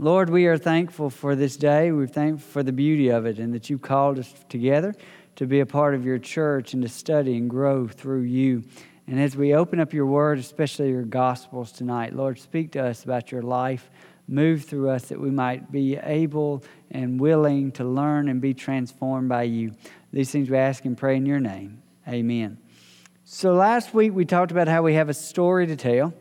[0.00, 1.90] Lord, we are thankful for this day.
[1.90, 4.94] We're thankful for the beauty of it and that you called us together
[5.34, 8.62] to be a part of your church and to study and grow through you.
[9.08, 13.02] And as we open up your word, especially your gospels tonight, Lord, speak to us
[13.02, 13.90] about your life.
[14.28, 16.62] Move through us that we might be able
[16.92, 19.72] and willing to learn and be transformed by you.
[20.12, 21.82] These things we ask and pray in your name.
[22.06, 22.58] Amen.
[23.24, 26.14] So last week we talked about how we have a story to tell,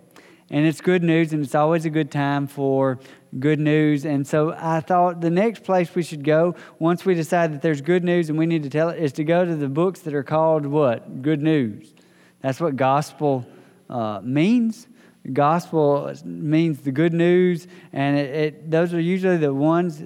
[0.49, 2.99] and it's good news, and it's always a good time for
[3.39, 4.05] good news.
[4.05, 7.81] And so I thought the next place we should go, once we decide that there's
[7.81, 10.13] good news and we need to tell it, is to go to the books that
[10.13, 11.21] are called what?
[11.21, 11.93] Good news.
[12.41, 13.45] That's what gospel
[13.89, 14.87] uh, means.
[15.33, 20.01] Gospel means the good news, and it, it, those are usually the ones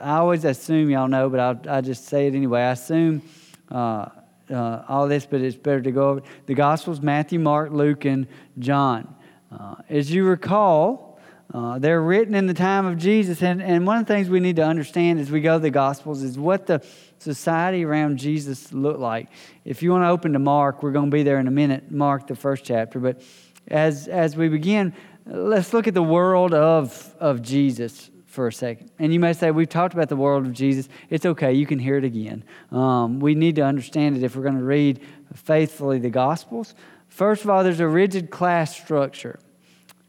[0.00, 2.62] I always assume y'all know, but I'll, I'll just say it anyway.
[2.62, 3.22] I assume
[3.70, 4.08] uh,
[4.50, 6.22] uh, all this, but it's better to go over.
[6.46, 8.26] The Gospels Matthew, Mark, Luke, and
[8.58, 9.14] John.
[9.50, 11.13] Uh, as you recall,
[11.54, 13.40] uh, they're written in the time of Jesus.
[13.40, 15.70] And, and one of the things we need to understand as we go to the
[15.70, 16.84] Gospels is what the
[17.20, 19.28] society around Jesus looked like.
[19.64, 21.92] If you want to open to Mark, we're going to be there in a minute,
[21.92, 22.98] Mark, the first chapter.
[22.98, 23.22] But
[23.68, 24.94] as, as we begin,
[25.26, 28.90] let's look at the world of, of Jesus for a second.
[28.98, 30.88] And you may say, We've talked about the world of Jesus.
[31.08, 32.42] It's okay, you can hear it again.
[32.72, 35.00] Um, we need to understand it if we're going to read
[35.34, 36.74] faithfully the Gospels.
[37.06, 39.38] First of all, there's a rigid class structure.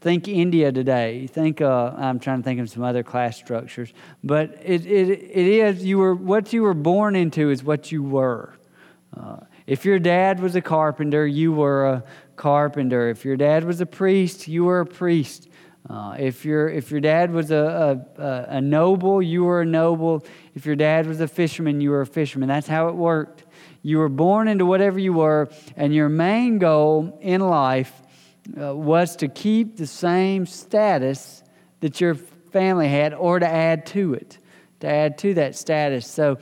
[0.06, 1.26] Think India today.
[1.26, 5.46] Think uh, I'm trying to think of some other class structures, but it, it, it
[5.48, 8.54] is you were what you were born into is what you were.
[9.16, 12.04] Uh, if your dad was a carpenter, you were a
[12.36, 13.10] carpenter.
[13.10, 15.48] If your dad was a priest, you were a priest.
[15.90, 20.24] Uh, if your if your dad was a, a, a noble, you were a noble.
[20.54, 22.48] If your dad was a fisherman, you were a fisherman.
[22.48, 23.42] That's how it worked.
[23.82, 28.02] You were born into whatever you were, and your main goal in life
[28.60, 31.42] uh, was to keep the same status
[31.80, 34.38] that your family had or to add to it,
[34.80, 36.06] to add to that status.
[36.06, 36.38] So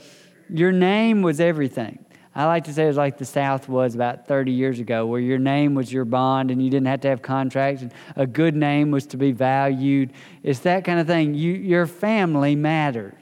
[0.49, 2.05] your name was everything.
[2.37, 5.21] I like to say it was like the South was about 30 years ago, where
[5.21, 8.57] your name was your bond and you didn't have to have contracts, and a good
[8.57, 10.11] name was to be valued.
[10.43, 11.33] It's that kind of thing.
[11.33, 13.15] You, your family mattered,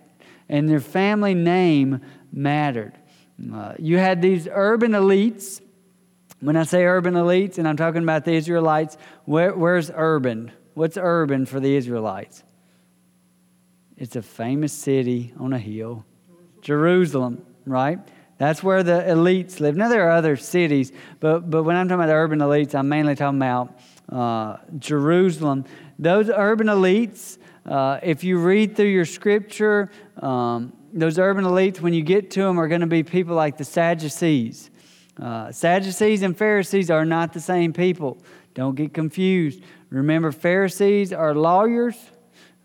[0.50, 2.02] and your family name
[2.32, 2.94] mattered.
[3.54, 5.62] Uh, you had these urban elites
[6.44, 10.52] when I say urban elites, and I'm talking about the Israelites, where, where's urban?
[10.74, 12.44] What's urban for the Israelites?
[13.96, 16.06] It's a famous city on a hill,
[16.62, 18.00] Jerusalem, right?
[18.40, 19.78] That's where the elites live.
[19.78, 23.16] Now, there are other cities, but, but when I'm talking about urban elites, I'm mainly
[23.16, 23.80] talking about
[24.12, 25.64] uh, Jerusalem.
[25.98, 31.94] Those urban elites, uh, if you read through your scripture, um, those urban elites, when
[31.94, 34.72] you get to them, are going to be people like the Sadducees.
[35.22, 38.18] Uh, Sadducees and Pharisees are not the same people.
[38.54, 39.62] Don't get confused.
[39.90, 41.96] Remember, Pharisees are lawyers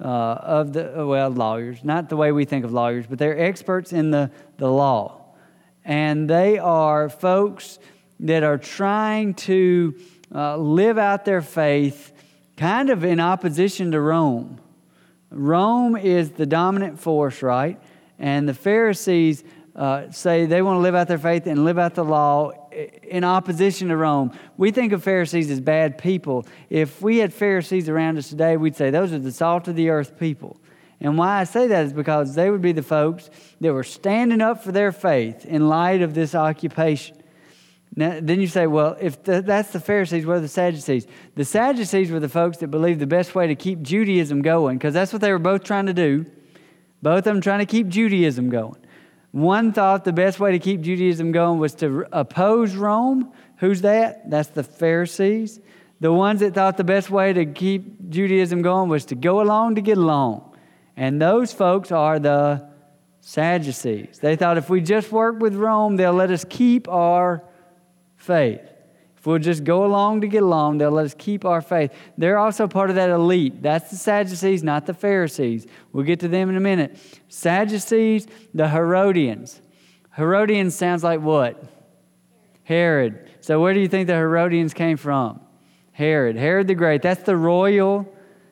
[0.01, 3.93] uh, of the, well, lawyers, not the way we think of lawyers, but they're experts
[3.93, 5.21] in the, the law.
[5.85, 7.79] And they are folks
[8.21, 9.95] that are trying to
[10.35, 12.13] uh, live out their faith
[12.57, 14.61] kind of in opposition to Rome.
[15.31, 17.81] Rome is the dominant force, right?
[18.19, 19.45] And the Pharisees
[19.79, 22.51] uh, say they want to live out their faith and live out the law
[23.05, 24.37] in opposition to Rome.
[24.57, 26.47] We think of Pharisees as bad people.
[26.69, 29.89] If we had Pharisees around us today, we'd say those are the salt of the
[29.91, 30.61] earth people.
[31.01, 33.31] And why I say that is because they would be the folks
[33.61, 37.17] that were standing up for their faith in light of this occupation.
[37.95, 41.07] Now, then you say, well, if the, that's the Pharisees, what are the Sadducees?
[41.37, 44.93] The Sadducees were the folks that believed the best way to keep Judaism going, because
[44.93, 46.27] that's what they were both trying to do.
[47.01, 48.77] Both of them trying to keep Judaism going.
[49.33, 53.33] One thought the best way to keep Judaism going was to oppose Rome.
[53.59, 54.31] Who's that?
[54.31, 55.61] That's the Pharisees.
[56.01, 59.75] The ones that thought the best way to keep Judaism going was to go along
[59.75, 60.57] to get along.
[60.97, 62.69] And those folks are the
[63.21, 64.19] Sadducees.
[64.21, 67.45] They thought if we just work with Rome, they'll let us keep our
[68.17, 68.61] faith.
[69.17, 71.93] If we'll just go along to get along, they'll let us keep our faith.
[72.17, 73.61] They're also part of that elite.
[73.63, 75.67] That's the Sadducees, not the Pharisees.
[75.99, 76.97] We'll get to them in a minute.
[77.29, 79.61] Sadducees, the Herodians.
[80.15, 81.61] Herodians sounds like what?
[82.63, 83.29] Herod.
[83.41, 85.41] So where do you think the Herodians came from?
[85.91, 86.37] Herod.
[86.37, 87.03] Herod the Great.
[87.03, 88.09] That's the royal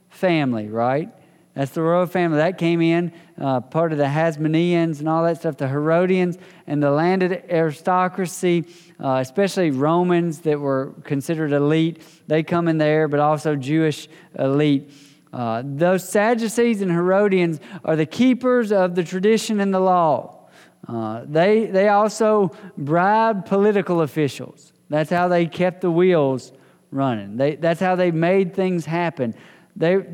[0.08, 1.08] family, right?
[1.54, 2.38] That's the royal family.
[2.38, 6.82] That came in, uh, part of the Hasmoneans and all that stuff, the Herodians and
[6.82, 8.64] the landed aristocracy,
[8.98, 12.02] uh, especially Romans that were considered elite.
[12.26, 14.90] They come in there, but also Jewish elite.
[15.36, 20.48] Uh, those Sadducees and Herodians are the keepers of the tradition and the law.
[20.88, 24.72] Uh, they, they also bribed political officials.
[24.88, 26.52] That's how they kept the wheels
[26.90, 27.36] running.
[27.36, 29.34] They, that's how they made things happen.
[29.76, 30.06] They,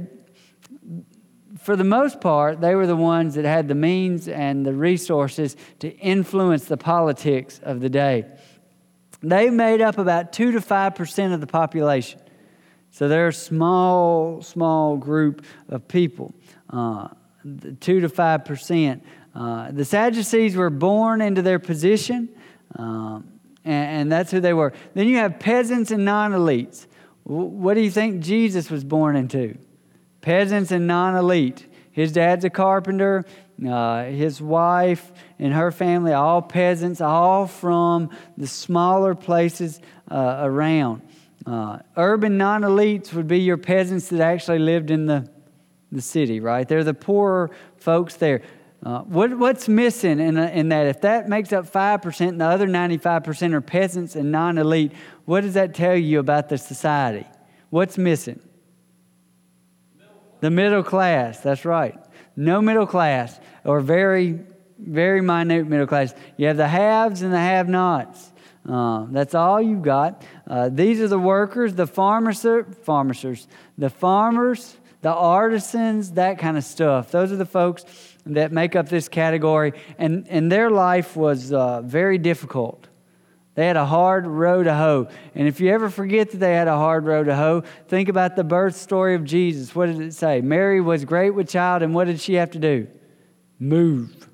[1.56, 5.56] for the most part, they were the ones that had the means and the resources
[5.78, 8.24] to influence the politics of the day.
[9.20, 12.21] They made up about 2 to 5% of the population.
[12.92, 16.34] So they're a small, small group of people,
[16.70, 17.08] uh,
[17.42, 19.00] 2 to 5%.
[19.34, 22.28] Uh, the Sadducees were born into their position,
[22.76, 23.26] um,
[23.64, 24.74] and, and, that's who they were.
[24.92, 26.86] Then you have peasants and non elites.
[27.22, 29.56] What do you think Jesus was born into?
[30.20, 31.66] Peasants and non elite.
[31.92, 33.24] His dad's a carpenter,
[33.66, 39.80] uh, his wife and her family, all peasants, all from the smaller places
[40.10, 41.02] uh, around.
[41.46, 45.28] Uh, urban non elites would be your peasants that actually lived in the,
[45.90, 46.68] the city, right?
[46.68, 48.42] They're the poorer folks there.
[48.84, 50.86] Uh, what, what's missing in, in that?
[50.86, 54.92] If that makes up 5% and the other 95% are peasants and non elite,
[55.24, 57.26] what does that tell you about the society?
[57.70, 58.40] What's missing?
[60.40, 61.96] The middle class, that's right.
[62.34, 64.40] No middle class, or very,
[64.78, 66.14] very minute middle class.
[66.36, 68.31] You have the haves and the have nots.
[68.68, 70.24] Uh, that's all you've got.
[70.46, 72.46] Uh, these are the workers, the farmers,
[72.82, 77.10] farmers, the farmers, the artisans, that kind of stuff.
[77.10, 77.84] Those are the folks
[78.26, 82.86] that make up this category, and, and their life was uh, very difficult.
[83.54, 85.08] They had a hard row to hoe.
[85.34, 88.34] And if you ever forget that they had a hard row to hoe, think about
[88.34, 89.74] the birth story of Jesus.
[89.74, 90.40] What did it say?
[90.40, 92.86] Mary was great with child, and what did she have to do?
[93.58, 94.28] Move.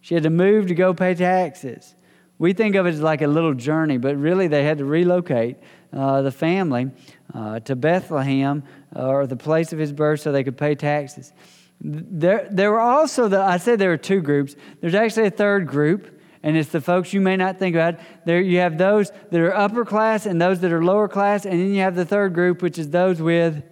[0.00, 1.94] She had to move to go pay taxes.
[2.38, 5.56] We think of it as like a little journey, but really they had to relocate
[5.92, 6.90] uh, the family
[7.34, 8.62] uh, to Bethlehem
[8.94, 11.32] uh, or the place of his birth so they could pay taxes.
[11.80, 14.56] There, there were also the, I said there were two groups.
[14.80, 17.98] There's actually a third group, and it's the folks you may not think about.
[18.24, 21.54] There you have those that are upper class and those that are lower class, and
[21.54, 23.62] then you have the third group, which is those with,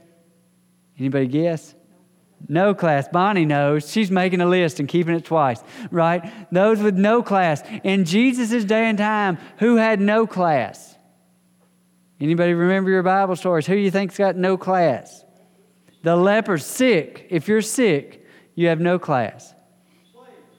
[0.98, 1.74] anybody guess?
[2.48, 3.08] No class.
[3.08, 3.90] Bonnie knows.
[3.90, 6.32] She's making a list and keeping it twice, right?
[6.52, 7.62] Those with no class.
[7.82, 10.96] In Jesus' day and time, who had no class?
[12.20, 13.66] Anybody remember your Bible stories?
[13.66, 15.24] Who do you think's got no class?
[16.02, 17.26] The leper's sick.
[17.30, 18.24] If you're sick,
[18.54, 19.54] you have no class.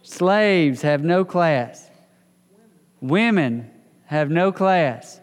[0.03, 1.89] Slaves, Slaves have no class.
[3.01, 3.71] Women
[4.05, 5.19] have no class.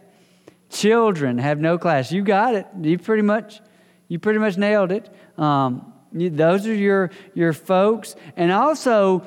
[0.71, 2.11] Children have no class.
[2.11, 2.67] You got it.
[2.81, 3.61] You pretty much,
[4.09, 5.09] you pretty much nailed it.
[5.39, 8.15] Um, those are your, your folks.
[8.37, 9.27] And also,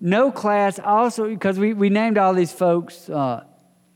[0.00, 3.44] no class, also, because we, we named all these folks uh,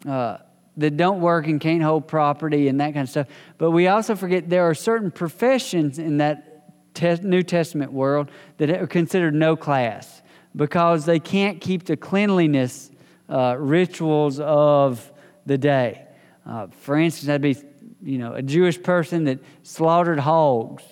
[0.06, 0.38] uh,
[0.76, 3.26] that don't work and can't hold property and that kind of stuff.
[3.58, 8.70] But we also forget there are certain professions in that te- New Testament world that
[8.70, 10.22] are considered no class
[10.54, 12.90] because they can't keep the cleanliness
[13.28, 15.12] uh, rituals of
[15.46, 16.06] the day.
[16.46, 17.56] Uh, for instance, that'd be
[18.02, 20.82] you know a Jewish person that slaughtered hogs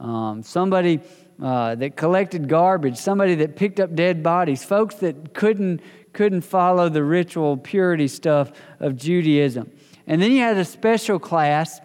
[0.00, 1.00] um, somebody
[1.42, 5.80] uh, that collected garbage, somebody that picked up dead bodies, folks that couldn't,
[6.12, 9.70] couldn't follow the ritual purity stuff of Judaism.
[10.06, 11.80] And then you had a special class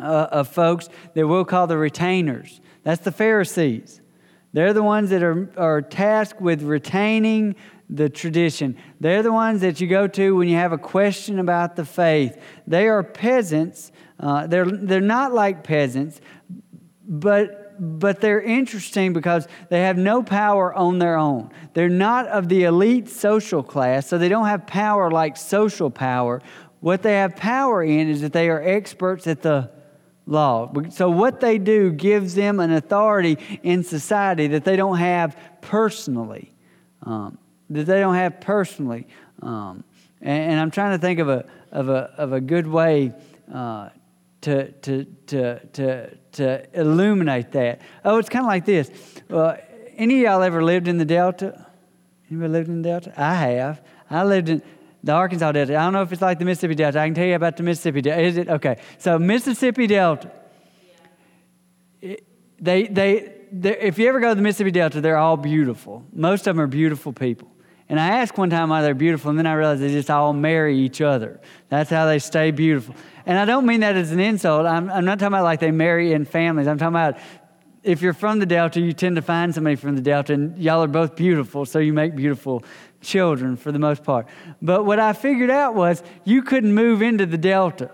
[0.00, 2.60] uh, of folks that we'll call the retainers.
[2.82, 4.00] That's the Pharisees.
[4.52, 7.56] They're the ones that are, are tasked with retaining
[7.88, 8.76] the tradition.
[9.00, 12.40] They're the ones that you go to when you have a question about the faith.
[12.66, 13.92] They are peasants.
[14.18, 16.20] Uh, they're, they're not like peasants,
[17.06, 21.50] but but they're interesting because they have no power on their own.
[21.74, 26.42] They're not of the elite social class, so they don't have power like social power.
[26.80, 29.70] What they have power in is that they are experts at the
[30.26, 30.72] law.
[30.90, 36.52] So what they do gives them an authority in society that they don't have personally.
[37.02, 37.38] Um,
[37.70, 39.06] that they don't have personally.
[39.40, 39.82] Um,
[40.20, 43.12] and, and, I'm trying to think of a, of a, of a good way
[43.52, 43.88] uh,
[44.42, 47.80] to, to, to, to, to illuminate that.
[48.04, 48.90] Oh, it's kind of like this.
[49.30, 49.56] Uh,
[49.96, 51.66] any of y'all ever lived in the Delta?
[52.30, 53.12] Anybody lived in the Delta?
[53.16, 53.82] I have.
[54.10, 54.62] I lived in
[55.02, 55.76] the Arkansas Delta.
[55.76, 57.00] I don't know if it's like the Mississippi Delta.
[57.00, 58.22] I can tell you about the Mississippi Delta.
[58.22, 58.48] Is it?
[58.48, 58.78] Okay.
[58.98, 60.30] So, Mississippi Delta.
[62.00, 63.32] they, they,
[63.62, 66.04] if you ever go to the Mississippi Delta, they're all beautiful.
[66.12, 67.48] Most of them are beautiful people.
[67.88, 70.32] And I asked one time why they're beautiful, and then I realized they just all
[70.32, 71.40] marry each other.
[71.68, 72.94] That's how they stay beautiful.
[73.26, 74.66] And I don't mean that as an insult.
[74.66, 76.66] I'm, I'm not talking about like they marry in families.
[76.66, 77.18] I'm talking about
[77.82, 80.82] if you're from the Delta, you tend to find somebody from the Delta, and y'all
[80.82, 82.62] are both beautiful, so you make beautiful
[83.00, 84.28] children for the most part.
[84.60, 87.90] But what I figured out was you couldn't move into the Delta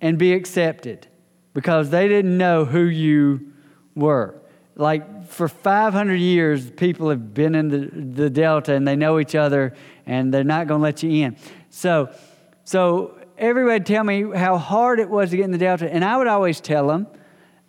[0.00, 1.08] and be accepted
[1.52, 3.52] because they didn't know who you
[3.96, 4.40] were.
[4.76, 9.34] Like for 500 years, people have been in the, the Delta and they know each
[9.34, 9.74] other
[10.06, 11.36] and they're not going to let you in.
[11.70, 12.14] So,
[12.62, 16.16] so everybody tell me how hard it was to get in the Delta, and I
[16.16, 17.06] would always tell them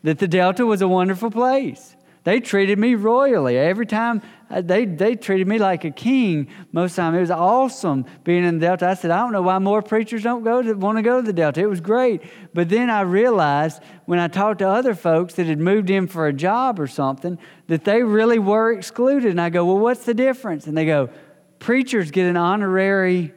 [0.03, 1.95] that the Delta was a wonderful place.
[2.23, 3.57] They treated me royally.
[3.57, 7.15] Every time uh, they, they treated me like a king most of the time.
[7.15, 8.87] It was awesome being in the Delta.
[8.89, 11.25] I said, I don't know why more preachers don't go to, want to go to
[11.25, 11.61] the Delta.
[11.61, 12.21] It was great.
[12.53, 16.27] But then I realized when I talked to other folks that had moved in for
[16.27, 19.31] a job or something that they really were excluded.
[19.31, 20.67] And I go, Well, what's the difference?
[20.67, 21.09] And they go,
[21.59, 23.33] Preachers get an honorary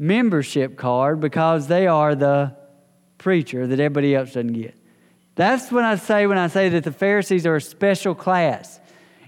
[0.00, 2.56] membership card because they are the
[3.18, 4.74] preacher that everybody else doesn't get.
[5.34, 8.80] That's when I say when I say that the Pharisees are a special class.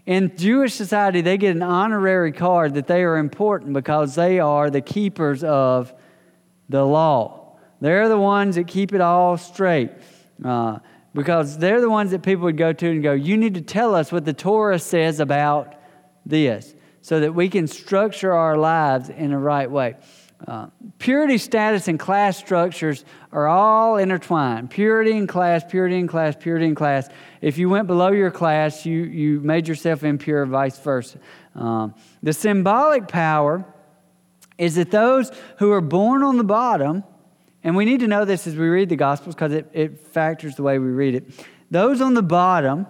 [0.07, 4.71] In Jewish society, they get an honorary card that they are important because they are
[4.71, 5.93] the keepers of
[6.71, 7.59] the law.
[7.83, 9.91] They're the ones that keep it all straight.
[10.43, 10.79] Uh,
[11.14, 13.95] because they're the ones that people would go to and go, You need to tell
[13.95, 15.75] us what the Torah says about
[16.25, 19.97] this so that we can structure our lives in the right way.
[20.99, 24.71] Purity status and class structures are all intertwined.
[24.71, 27.09] Purity in class, purity in class, purity in class.
[27.41, 31.19] If you went below your class, you, you made yourself impure, vice versa.
[31.55, 33.65] Um, the symbolic power
[34.59, 37.05] is that those who are born on the bottom,
[37.65, 40.57] and we need to know this as we read the Gospels because it, it factors
[40.57, 41.47] the way we read it.
[41.71, 42.87] Those on the bottom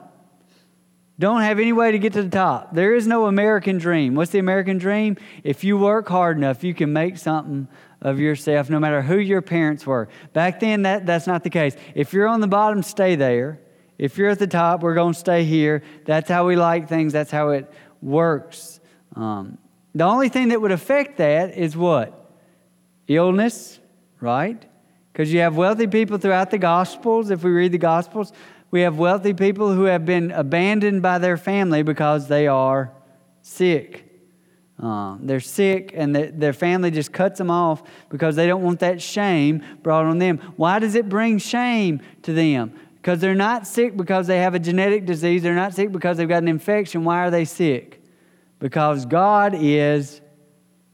[1.22, 2.74] don't have any way to get to the top.
[2.74, 4.16] There is no American dream.
[4.16, 5.16] What's the American dream?
[5.44, 7.68] If you work hard enough, you can make something
[8.00, 10.08] of yourself, no matter who your parents were.
[10.32, 11.76] Back then, that, that's not the case.
[11.94, 13.60] If you're on the bottom, stay there.
[13.98, 15.84] If you're at the top, we're going to stay here.
[16.06, 18.80] That's how we like things, that's how it works.
[19.14, 19.58] Um,
[19.94, 22.32] the only thing that would affect that is what?
[23.06, 23.78] Illness,
[24.20, 24.60] right?
[25.12, 28.32] Because you have wealthy people throughout the Gospels, if we read the Gospels,
[28.72, 32.90] we have wealthy people who have been abandoned by their family because they are
[33.42, 34.08] sick.
[34.82, 38.80] Uh, they're sick and the, their family just cuts them off because they don't want
[38.80, 40.38] that shame brought on them.
[40.56, 42.72] Why does it bring shame to them?
[42.96, 45.42] Because they're not sick because they have a genetic disease.
[45.42, 47.04] They're not sick because they've got an infection.
[47.04, 48.02] Why are they sick?
[48.58, 50.22] Because God is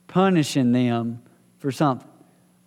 [0.08, 1.22] punishing them
[1.58, 2.07] for something.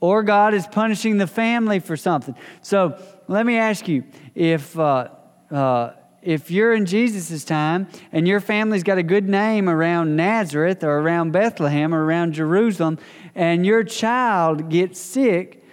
[0.01, 2.35] Or God is punishing the family for something.
[2.61, 4.03] So let me ask you
[4.35, 5.09] if, uh,
[5.51, 5.91] uh,
[6.23, 10.99] if you're in Jesus' time and your family's got a good name around Nazareth or
[10.99, 12.97] around Bethlehem or around Jerusalem,
[13.35, 15.63] and your child gets sick,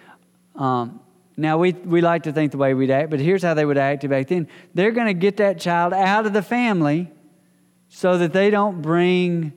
[0.55, 1.01] um,
[1.39, 3.79] now we, we like to think the way we'd act, but here's how they would
[3.79, 4.47] act back then.
[4.75, 7.11] They're going to get that child out of the family
[7.89, 9.53] so that they don't bring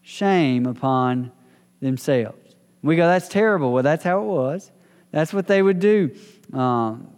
[0.00, 1.32] shame upon
[1.80, 2.39] themselves.
[2.82, 3.72] We go, that's terrible.
[3.72, 4.70] Well, that's how it was.
[5.10, 6.14] That's what they would do.
[6.52, 7.08] Um,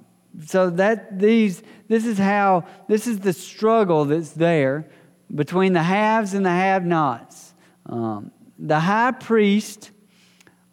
[0.47, 4.89] so that these this is how this is the struggle that's there
[5.35, 7.55] between the haves and the have-nots.
[7.87, 9.91] Um, the high priest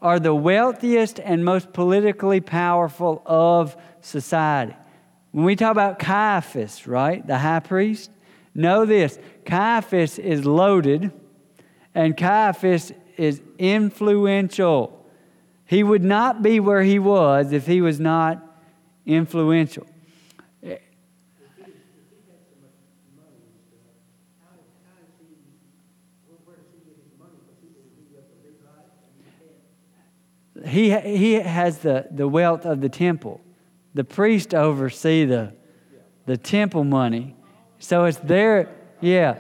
[0.02, 4.76] are the wealthiest and most politically powerful of society.
[5.32, 8.12] When we talk about Caiaphas, right, the high priest,
[8.56, 11.12] know this: Caiaphas is loaded,
[11.94, 15.06] and Caiaphas is influential.
[15.66, 18.42] He would not be where he was if he was not
[19.06, 19.86] influential.
[30.66, 33.42] He, he has the, the wealth of the temple.
[33.94, 35.54] The priest oversee the,
[36.26, 37.36] the temple money.
[37.80, 38.70] So it's there,
[39.02, 39.40] yeah.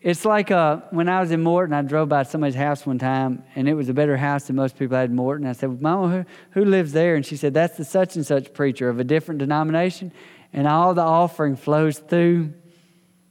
[0.00, 3.42] It's like uh, when I was in Morton, I drove by somebody's house one time,
[3.56, 5.44] and it was a better house than most people had in Morton.
[5.44, 6.24] I said, Mama, who,
[6.60, 7.16] who lives there?
[7.16, 10.12] And she said, That's the such and such preacher of a different denomination,
[10.52, 12.52] and all the offering flows through.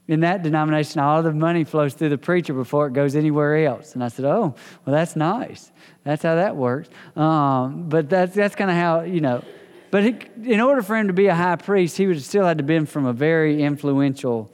[0.08, 3.92] In that denomination, all the money flows through the preacher before it goes anywhere else.
[3.92, 5.70] And I said, Oh, well, that's nice.
[6.02, 6.88] That's how that works.
[7.14, 9.44] Um, but that's, that's kind of how, you know.
[9.90, 12.56] But he, in order for him to be a high priest, he would still had
[12.56, 14.50] to have been from a very influential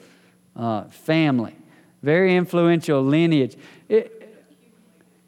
[0.57, 1.55] uh, family
[2.05, 3.57] very influential lineage.
[3.89, 4.37] It,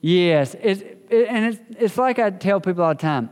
[0.01, 3.31] yes, it, it, and it's, it's like I tell people all the time.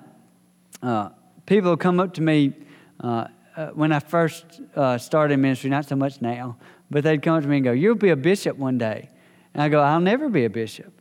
[0.82, 1.10] Uh,
[1.46, 2.54] people come up to me
[3.00, 6.56] uh, uh, when I first uh, started ministry, not so much now,
[6.90, 9.08] but they'd come up to me and go, You'll be a bishop one day.
[9.52, 10.92] And I go, I'll never be a bishop.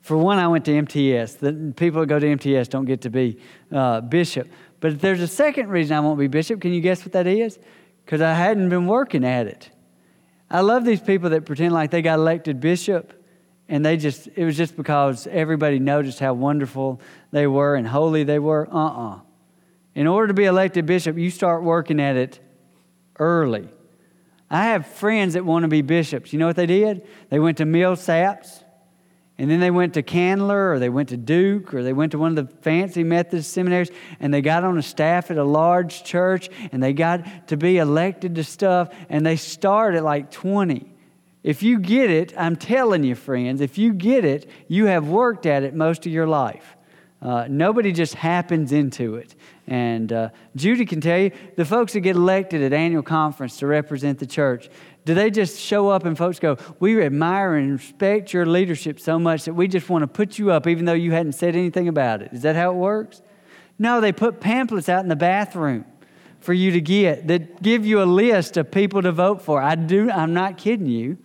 [0.00, 1.34] For one, I went to MTS.
[1.34, 3.38] The people that go to MTS don't get to be
[3.70, 4.48] uh, bishop.
[4.80, 6.60] But there's a second reason I won't be bishop.
[6.60, 7.58] Can you guess what that is?
[8.04, 9.70] Because I hadn't been working at it.
[10.52, 13.14] I love these people that pretend like they got elected bishop
[13.70, 18.22] and they just, it was just because everybody noticed how wonderful they were and holy
[18.22, 18.68] they were.
[18.70, 19.20] Uh uh
[19.94, 22.38] In order to be elected bishop, you start working at it
[23.18, 23.66] early.
[24.50, 26.34] I have friends that want to be bishops.
[26.34, 27.08] You know what they did?
[27.30, 28.62] They went to Millsaps
[29.38, 32.18] And then they went to Candler or they went to Duke or they went to
[32.18, 36.04] one of the fancy Methodist seminaries and they got on a staff at a large
[36.04, 40.92] church and they got to be elected to stuff and they start at like 20.
[41.42, 45.46] If you get it, I'm telling you, friends, if you get it, you have worked
[45.46, 46.76] at it most of your life.
[47.20, 49.34] Uh, nobody just happens into it.
[49.66, 53.66] And uh, Judy can tell you the folks that get elected at annual conference to
[53.66, 54.68] represent the church,
[55.04, 59.18] do they just show up and folks go, We admire and respect your leadership so
[59.18, 61.88] much that we just want to put you up even though you hadn't said anything
[61.88, 62.32] about it?
[62.32, 63.22] Is that how it works?
[63.78, 65.84] No, they put pamphlets out in the bathroom
[66.40, 69.62] for you to get that give you a list of people to vote for.
[69.62, 71.18] I do, I'm not kidding you.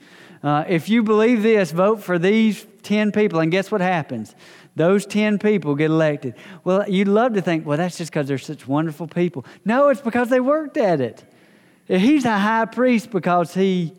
[0.44, 4.36] Uh, if you believe this, vote for these 10 people, and guess what happens?
[4.78, 6.36] Those 10 people get elected.
[6.64, 9.44] Well, you'd love to think, well, that's just because they're such wonderful people.
[9.66, 11.26] No, it's because they worked at it.
[11.88, 13.94] He's a high priest because he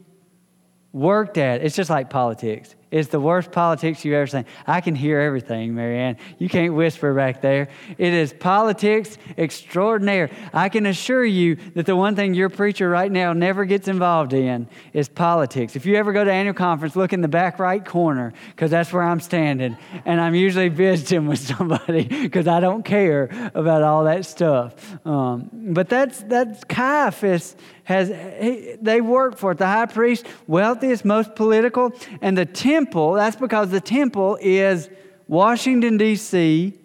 [0.93, 1.67] worked at it.
[1.67, 2.77] It's just like politics.
[2.91, 4.47] It's the worst politics you've ever seen.
[4.67, 6.17] I can hear everything, Marianne.
[6.39, 7.69] You can't whisper back there.
[7.99, 10.31] It is politics extraordinaire.
[10.55, 14.33] I can assure you that the one thing your preacher right now never gets involved
[14.33, 15.77] in is politics.
[15.77, 18.91] If you ever go to annual conference, look in the back right corner because that's
[18.91, 19.77] where I'm standing,
[20.07, 24.97] and I'm usually visiting with somebody because I don't care about all that stuff.
[25.07, 27.55] Um, but that's that's Caiaphas
[27.85, 28.09] has
[28.41, 29.59] he, they work for it.
[29.59, 31.93] The high priest, wealthiest, most political,
[32.23, 32.78] and the temple.
[32.87, 34.89] That's because the temple is
[35.27, 36.79] Washington D.C.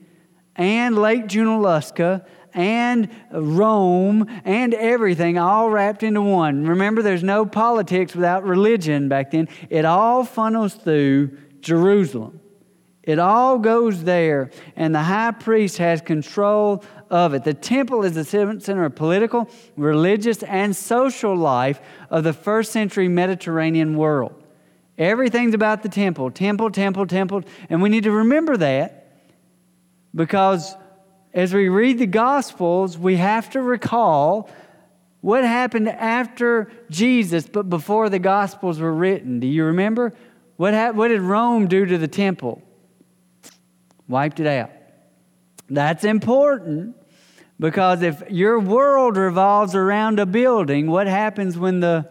[0.56, 6.66] and Lake Junaluska and Rome and everything all wrapped into one.
[6.66, 9.48] Remember, there's no politics without religion back then.
[9.70, 12.40] It all funnels through Jerusalem.
[13.02, 17.44] It all goes there, and the high priest has control of it.
[17.44, 23.10] The temple is the center of political, religious, and social life of the first century
[23.10, 24.43] Mediterranean world.
[24.98, 27.44] Everything's about the temple temple, temple, temple.
[27.70, 29.08] And we need to remember that
[30.14, 30.76] because
[31.34, 34.50] as we read the Gospels, we have to recall
[35.22, 39.40] what happened after Jesus, but before the Gospels were written.
[39.40, 40.14] Do you remember?
[40.58, 42.62] What, ha- what did Rome do to the temple?
[44.08, 44.70] wiped it out.
[45.70, 46.96] That's important
[47.60, 52.10] because if your world revolves around a building, what happens when the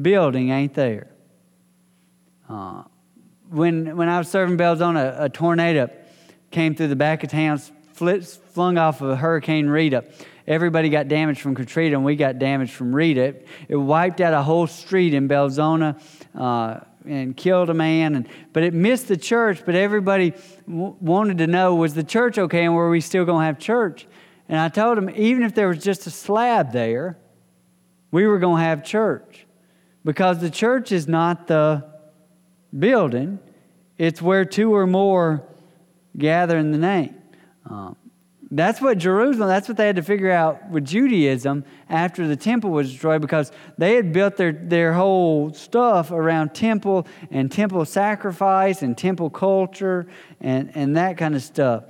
[0.00, 1.08] building ain't there?
[2.48, 2.84] Uh,
[3.50, 5.90] when, when I was serving Belzoni, a, a tornado
[6.50, 10.04] came through the back of town, flung off of Hurricane Rita.
[10.46, 13.20] Everybody got damaged from Katrina, and we got damaged from Rita.
[13.20, 16.00] It, it wiped out a whole street in Belzoni.
[16.34, 18.14] Uh, and killed a man.
[18.14, 20.34] And, but it missed the church, but everybody
[20.66, 23.58] w- wanted to know was the church okay and were we still going to have
[23.58, 24.06] church?
[24.48, 27.18] And I told them, even if there was just a slab there,
[28.10, 29.46] we were going to have church.
[30.04, 31.84] Because the church is not the
[32.76, 33.38] building,
[33.96, 35.42] it's where two or more
[36.16, 37.14] gather in the name.
[37.68, 37.96] Um,
[38.50, 42.70] that's what Jerusalem, that's what they had to figure out with Judaism after the temple
[42.70, 48.80] was destroyed because they had built their, their whole stuff around temple and temple sacrifice
[48.80, 50.06] and temple culture
[50.40, 51.84] and, and that kind of stuff.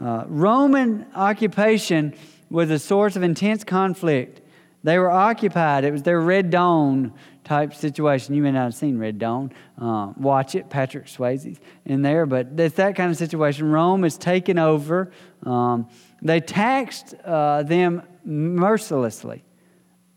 [0.00, 2.14] Uh, Roman occupation
[2.50, 4.40] was a source of intense conflict.
[4.82, 7.12] They were occupied, it was their Red Dawn
[7.44, 8.34] type situation.
[8.34, 9.52] You may not have seen Red Dawn.
[9.78, 13.70] Uh, watch it, Patrick Swayze's in there, but it's that kind of situation.
[13.70, 15.10] Rome is taken over.
[15.44, 15.88] Um,
[16.22, 19.44] they taxed uh, them mercilessly.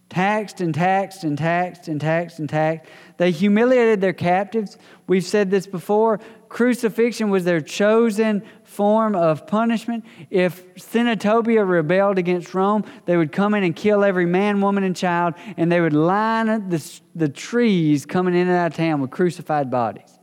[0.09, 2.89] Taxed and taxed and taxed and taxed and taxed.
[3.17, 4.77] They humiliated their captives.
[5.07, 6.19] We've said this before.
[6.49, 8.43] Crucifixion was their chosen
[8.73, 10.03] form of punishment.
[10.29, 14.95] If Senatobia rebelled against Rome, they would come in and kill every man, woman, and
[14.95, 19.11] child, and they would line the, the trees coming in and out of town with
[19.11, 20.19] crucified bodies.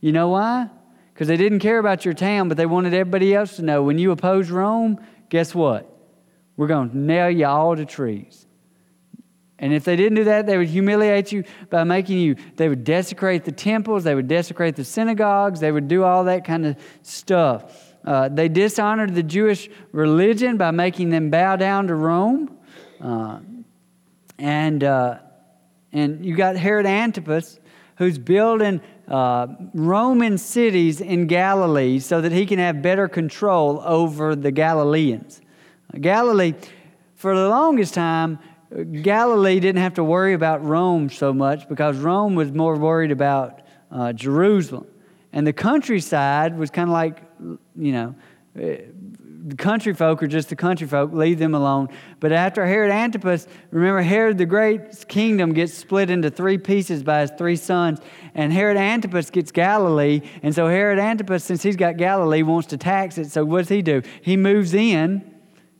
[0.00, 0.68] You know why?
[1.12, 3.98] Because they didn't care about your town, but they wanted everybody else to know when
[3.98, 5.92] you oppose Rome, guess what?
[6.56, 8.45] We're going to nail you all to trees.
[9.58, 12.84] And if they didn't do that, they would humiliate you by making you, they would
[12.84, 16.76] desecrate the temples, they would desecrate the synagogues, they would do all that kind of
[17.02, 17.94] stuff.
[18.04, 22.56] Uh, they dishonored the Jewish religion by making them bow down to Rome.
[23.00, 23.40] Uh,
[24.38, 25.18] and, uh,
[25.92, 27.58] and you got Herod Antipas,
[27.96, 34.36] who's building uh, Roman cities in Galilee so that he can have better control over
[34.36, 35.40] the Galileans.
[36.00, 36.54] Galilee,
[37.14, 38.38] for the longest time,
[38.84, 43.62] Galilee didn't have to worry about Rome so much because Rome was more worried about
[43.90, 44.86] uh, Jerusalem.
[45.32, 47.22] And the countryside was kind of like,
[47.76, 48.14] you know,
[48.54, 51.88] the country folk are just the country folk, leave them alone.
[52.18, 57.20] But after Herod Antipas, remember Herod the Great's kingdom gets split into three pieces by
[57.20, 58.00] his three sons,
[58.34, 60.22] and Herod Antipas gets Galilee.
[60.42, 63.30] And so Herod Antipas, since he's got Galilee, wants to tax it.
[63.30, 64.02] So what does he do?
[64.20, 65.34] He moves in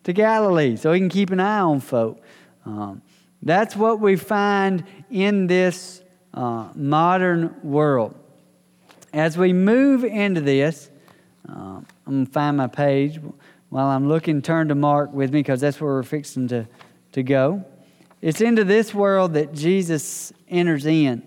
[0.05, 2.23] to Galilee so he can keep an eye on folk.
[2.67, 3.03] Um,
[3.43, 6.03] that's what we find in this
[6.35, 8.15] uh, modern world.
[9.13, 10.91] As we move into this,
[11.49, 13.21] uh, I'm going to find my page.
[13.69, 16.67] While I'm looking, turn to Mark with me because that's where we're fixing to,
[17.13, 17.65] to go.
[18.21, 21.23] It's into this world that Jesus enters in.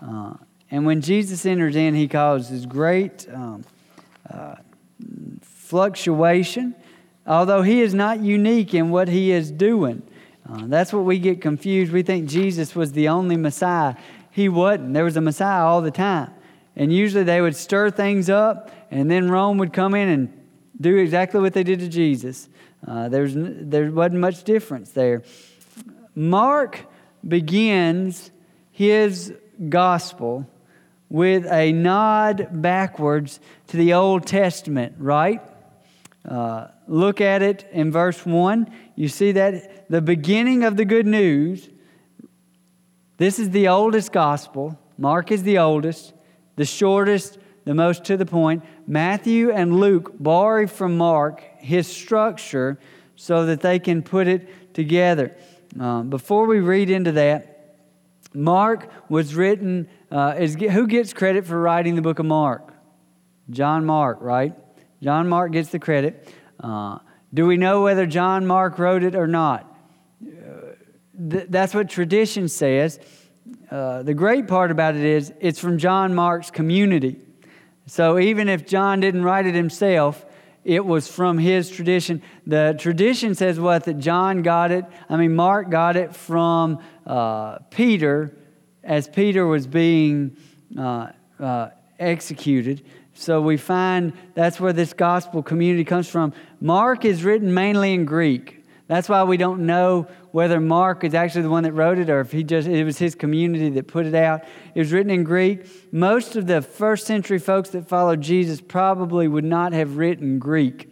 [0.00, 0.34] Uh,
[0.70, 3.64] and when Jesus enters in, he causes great um,
[4.30, 4.56] uh,
[5.40, 6.74] fluctuation,
[7.26, 10.02] although he is not unique in what he is doing.
[10.48, 11.92] Uh, that's what we get confused.
[11.92, 13.94] We think Jesus was the only Messiah.
[14.30, 14.94] He wasn't.
[14.94, 16.32] There was a Messiah all the time.
[16.76, 20.40] And usually they would stir things up, and then Rome would come in and
[20.80, 22.48] do exactly what they did to Jesus.
[22.86, 25.22] Uh, there's, there wasn't much difference there.
[26.14, 26.80] Mark
[27.26, 28.30] begins
[28.70, 29.32] his
[29.68, 30.46] gospel
[31.08, 35.40] with a nod backwards to the Old Testament, right?
[36.28, 38.72] Uh, look at it in verse 1.
[38.96, 41.68] You see that the beginning of the good news.
[43.16, 44.76] This is the oldest gospel.
[44.98, 46.12] Mark is the oldest
[46.56, 48.64] the shortest, the most to the point.
[48.88, 52.76] Matthew and Luke borrow from Mark his structure
[53.14, 55.36] so that they can put it together.
[55.78, 57.76] Uh, before we read into that,
[58.32, 62.74] Mark was written, uh, is, who gets credit for writing the book of Mark?
[63.48, 64.54] John Mark, right?
[65.00, 66.34] John Mark gets the credit.
[66.58, 66.98] Uh,
[67.32, 69.70] do we know whether John Mark wrote it or not?
[71.30, 72.98] Th- that's what tradition says.
[73.70, 77.20] Uh, the great part about it is it's from John Mark's community.
[77.86, 80.24] So even if John didn't write it himself,
[80.64, 82.22] it was from his tradition.
[82.46, 83.84] The tradition says what?
[83.84, 88.34] That John got it, I mean, Mark got it from uh, Peter
[88.82, 90.36] as Peter was being
[90.78, 92.84] uh, uh, executed.
[93.14, 96.32] So we find that's where this gospel community comes from.
[96.60, 98.63] Mark is written mainly in Greek.
[98.86, 102.20] That's why we don't know whether Mark is actually the one that wrote it or
[102.20, 104.44] if he just it was his community that put it out.
[104.74, 105.66] It was written in Greek.
[105.90, 110.90] Most of the first century folks that followed Jesus probably would not have written Greek.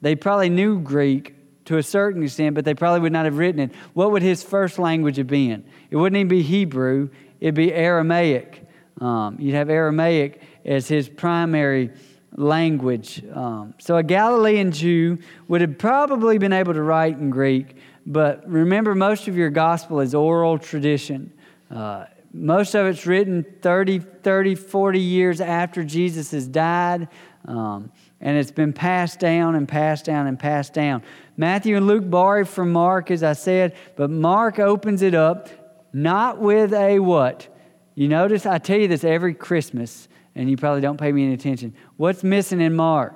[0.00, 1.34] They probably knew Greek
[1.66, 3.72] to a certain extent, but they probably would not have written it.
[3.92, 5.64] What would his first language have been?
[5.90, 8.66] It wouldn't even be Hebrew, it'd be Aramaic.
[8.98, 11.90] Um, you'd have Aramaic as his primary
[12.36, 13.22] language.
[13.32, 18.48] Um, so a Galilean Jew would have probably been able to write in Greek, but
[18.48, 21.32] remember, most of your gospel is oral tradition.
[21.70, 27.08] Uh, most of it's written 30, 30, 40 years after Jesus has died,
[27.46, 27.90] um,
[28.20, 31.02] and it's been passed down and passed down and passed down.
[31.36, 35.48] Matthew and Luke borrow from Mark, as I said, but Mark opens it up
[35.92, 37.48] not with a what?
[37.94, 41.34] You notice I tell you this every Christmas and you probably don't pay me any
[41.34, 41.74] attention.
[41.96, 43.14] What's missing in Mark?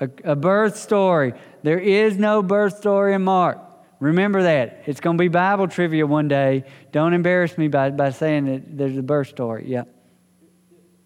[0.00, 1.34] A, a birth story.
[1.62, 3.58] There is no birth story in Mark.
[4.00, 4.84] Remember that.
[4.86, 6.64] It's going to be Bible trivia one day.
[6.92, 9.64] Don't embarrass me by, by saying that there's a birth story.
[9.66, 9.82] Yeah.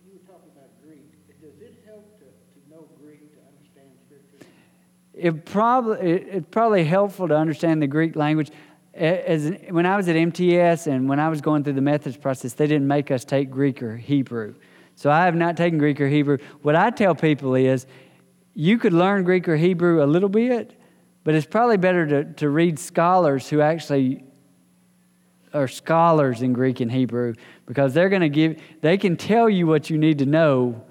[0.05, 1.01] You were talking about Greek.
[1.41, 4.47] Does it help to, to know Greek to understand Scripture?
[5.15, 8.51] It probably, it, it's probably helpful to understand the Greek language.
[8.93, 12.53] As, when I was at MTS and when I was going through the Methodist process,
[12.53, 14.55] they didn't make us take Greek or Hebrew.
[14.95, 16.39] So I have not taken Greek or Hebrew.
[16.63, 17.87] What I tell people is
[18.55, 20.79] you could learn Greek or Hebrew a little bit,
[21.25, 24.25] but it's probably better to, to read scholars who actually
[25.55, 27.35] are scholars in Greek and Hebrew
[27.67, 30.83] because they're going to give, they can tell you what you need to know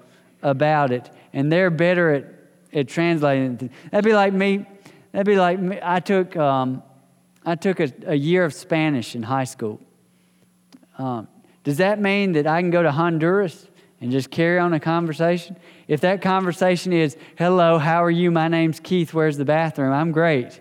[0.42, 2.24] about it, and they're better at,
[2.72, 3.70] at translating.
[3.90, 4.66] That'd be like me.
[5.12, 5.78] That'd be like me.
[5.82, 6.82] I took, um,
[7.44, 9.80] I took a, a year of Spanish in high school.
[10.98, 11.28] Um,
[11.64, 13.68] does that mean that I can go to Honduras
[14.02, 15.56] and just carry on a conversation.
[15.86, 18.32] If that conversation is, hello, how are you?
[18.32, 19.14] My name's Keith.
[19.14, 19.92] Where's the bathroom?
[19.92, 20.60] I'm great.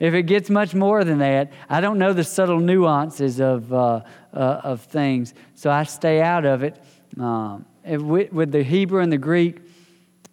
[0.00, 4.00] If it gets much more than that, I don't know the subtle nuances of, uh,
[4.32, 6.82] uh, of things, so I stay out of it.
[7.20, 9.60] Um, with, with, the Hebrew and the Greek,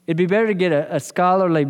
[0.08, 1.68] it'd be better to get a, a scholarly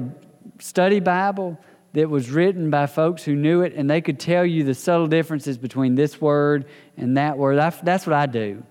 [0.59, 1.59] study Bible
[1.93, 5.07] that was written by folks who knew it and they could tell you the subtle
[5.07, 7.57] differences between this word and that word.
[7.57, 8.63] I, that's what I do.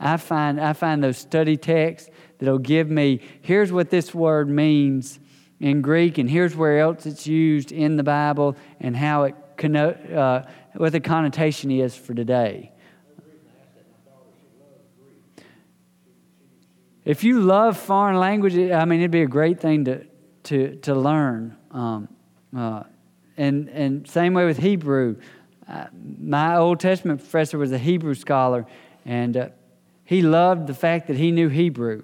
[0.00, 2.08] I find, I find those study texts
[2.38, 5.18] that'll give me here's what this word means
[5.60, 9.98] in Greek, and here's where else it's used in the Bible, and how it connote,
[10.10, 10.42] uh,
[10.74, 12.70] what the connotation is for today.
[17.04, 20.04] If you love foreign languages, I mean, it'd be a great thing to,
[20.44, 21.56] to, to learn.
[21.70, 22.08] Um,
[22.56, 22.82] uh,
[23.36, 25.16] and, and same way with Hebrew.
[25.66, 25.86] Uh,
[26.20, 28.66] my Old Testament professor was a Hebrew scholar,
[29.04, 29.48] and uh,
[30.08, 32.02] he loved the fact that he knew Hebrew.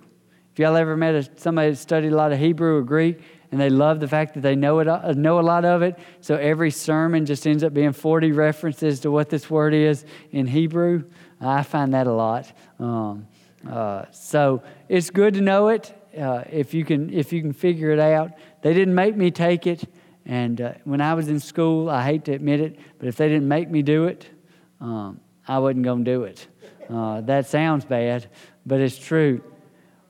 [0.53, 3.19] If y'all ever met a, somebody that studied a lot of Hebrew or Greek,
[3.51, 5.99] and they love the fact that they know it, uh, know a lot of it,
[6.21, 10.47] so every sermon just ends up being 40 references to what this word is in
[10.47, 11.05] Hebrew.
[11.41, 12.53] I find that a lot.
[12.79, 13.27] Um,
[13.67, 17.91] uh, so it's good to know it uh, if you can if you can figure
[17.91, 18.33] it out.
[18.61, 19.83] They didn't make me take it,
[20.27, 23.31] and uh, when I was in school, I hate to admit it, but if they
[23.31, 24.29] didn't make me do it,
[24.79, 26.49] um, I wasn't going to do it.
[26.89, 28.29] Uh, that sounds bad,
[28.67, 29.43] but it's true.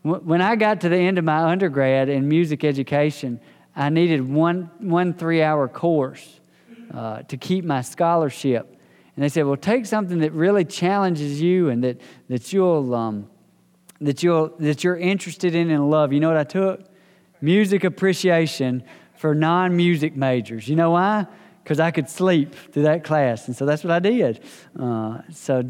[0.03, 3.41] When I got to the end of my undergrad in music education,
[3.75, 6.41] I needed one, one three hour course
[6.93, 8.71] uh, to keep my scholarship.
[9.17, 13.31] And they said, well, take something that really challenges you and that, that, you'll, um,
[14.01, 16.13] that, you'll, that you're interested in and love.
[16.13, 16.85] You know what I took?
[17.41, 18.83] Music appreciation
[19.17, 20.69] for non music majors.
[20.69, 21.27] You know why?
[21.63, 23.47] Because I could sleep through that class.
[23.47, 24.41] And so that's what I did.
[24.79, 25.63] Uh, so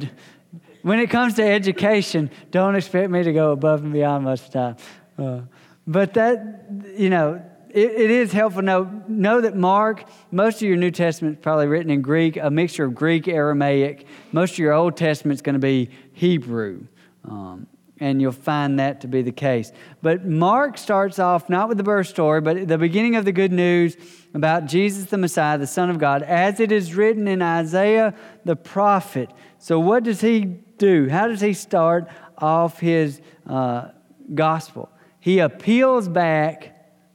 [0.85, 4.77] when it comes to education, don't expect me to go above and beyond much time.
[5.19, 5.41] Uh,
[5.87, 10.77] but that, you know, it, it is helpful know, know that Mark, most of your
[10.77, 14.07] New Testament is probably written in Greek, a mixture of Greek, Aramaic.
[14.31, 16.87] Most of your Old Testament is going to be Hebrew.
[17.27, 17.67] Um,
[17.99, 19.73] and you'll find that to be the case.
[20.03, 23.53] But Mark starts off not with the birth story, but the beginning of the good
[23.53, 23.97] news
[24.35, 28.13] about Jesus the Messiah, the Son of God, as it is written in Isaiah
[28.45, 29.31] the prophet.
[29.59, 31.09] So, what does he do?
[31.09, 32.09] How does he start
[32.39, 33.89] off his uh,
[34.35, 34.91] gospel?
[35.21, 36.75] He appeals back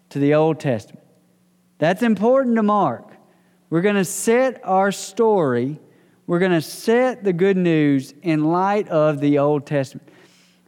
[0.10, 1.06] to the Old Testament.
[1.78, 3.14] That's important to Mark.
[3.70, 5.80] We're going to set our story,
[6.26, 10.10] we're going to set the good news in light of the Old Testament.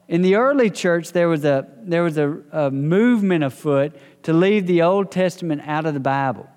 [0.07, 4.67] In the early church, there was a, there was a, a movement afoot to leave
[4.67, 6.47] the Old Testament out of the Bible.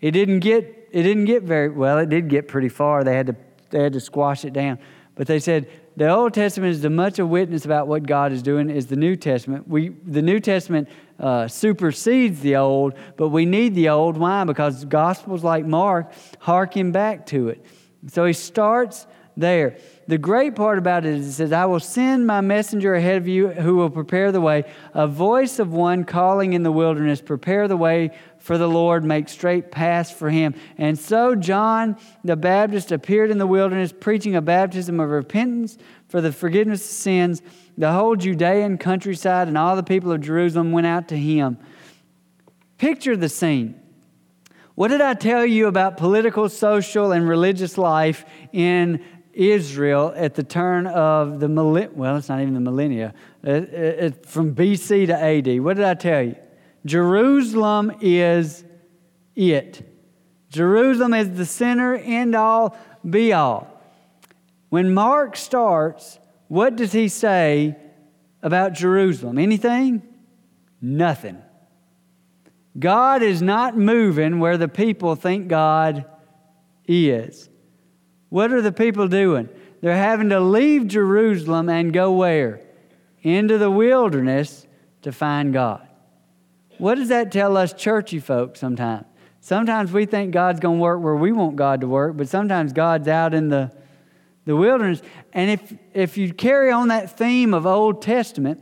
[0.00, 3.04] It didn't get, it didn't get very well, it did get pretty far.
[3.04, 3.36] They had to,
[3.70, 4.78] they had to squash it down.
[5.14, 8.42] But they said the Old Testament is as much a witness about what God is
[8.42, 9.68] doing as the New Testament.
[9.68, 10.88] We, the New Testament
[11.20, 14.16] uh, supersedes the Old, but we need the Old.
[14.16, 14.44] Why?
[14.44, 17.64] Because Gospels like Mark harken back to it.
[18.08, 19.76] So he starts there.
[20.06, 23.26] The great part about it is it says, I will send my messenger ahead of
[23.26, 27.68] you who will prepare the way, a voice of one calling in the wilderness, prepare
[27.68, 28.10] the way
[28.44, 30.54] for the Lord, make straight paths for him.
[30.76, 35.78] And so John the Baptist appeared in the wilderness, preaching a baptism of repentance
[36.08, 37.40] for the forgiveness of sins.
[37.78, 41.56] The whole Judean countryside and all the people of Jerusalem went out to him.
[42.76, 43.80] Picture the scene.
[44.74, 49.02] What did I tell you about political, social, and religious life in
[49.32, 51.92] Israel at the turn of the millennia?
[51.94, 53.14] Well, it's not even the millennia.
[53.42, 55.62] It, it, it, from BC to AD.
[55.62, 56.36] What did I tell you?
[56.86, 58.64] Jerusalem is
[59.34, 59.90] it.
[60.50, 62.76] Jerusalem is the center, end all,
[63.08, 63.68] be all.
[64.68, 66.18] When Mark starts,
[66.48, 67.76] what does he say
[68.42, 69.38] about Jerusalem?
[69.38, 70.02] Anything?
[70.80, 71.40] Nothing.
[72.78, 76.04] God is not moving where the people think God
[76.86, 77.48] is.
[78.28, 79.48] What are the people doing?
[79.80, 82.60] They're having to leave Jerusalem and go where?
[83.22, 84.66] Into the wilderness
[85.02, 85.86] to find God.
[86.84, 89.06] What does that tell us churchy folks sometimes?
[89.40, 92.74] Sometimes we think God's going to work where we want God to work, but sometimes
[92.74, 93.72] God's out in the,
[94.44, 95.00] the wilderness.
[95.32, 98.60] And if, if you carry on that theme of Old Testament,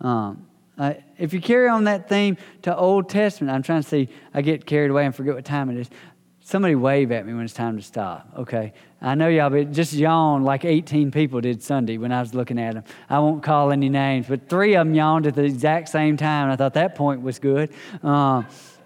[0.00, 0.46] um,
[0.78, 4.40] uh, if you carry on that theme to Old Testament, I'm trying to see, I
[4.40, 5.90] get carried away and forget what time it is.
[6.42, 8.72] Somebody wave at me when it's time to stop, okay?
[9.04, 12.58] I know y'all, but just yawned like 18 people did Sunday when I was looking
[12.58, 12.84] at them.
[13.10, 16.50] I won't call any names, but three of them yawned at the exact same time,
[16.50, 17.70] I thought that point was good.
[18.02, 18.44] Uh,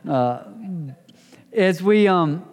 [0.08, 0.42] uh,
[1.52, 2.44] as we um,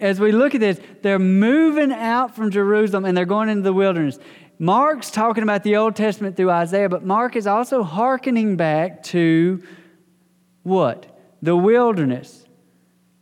[0.00, 3.72] as we look at this, they're moving out from Jerusalem and they're going into the
[3.72, 4.18] wilderness.
[4.58, 9.62] Mark's talking about the Old Testament through Isaiah, but Mark is also hearkening back to
[10.64, 11.06] what?
[11.40, 12.44] The wilderness.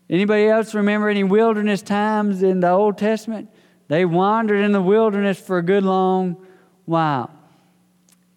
[0.09, 3.51] Anybody else remember any wilderness times in the Old Testament?
[3.91, 6.47] They wandered in the wilderness for a good long
[6.85, 7.29] while.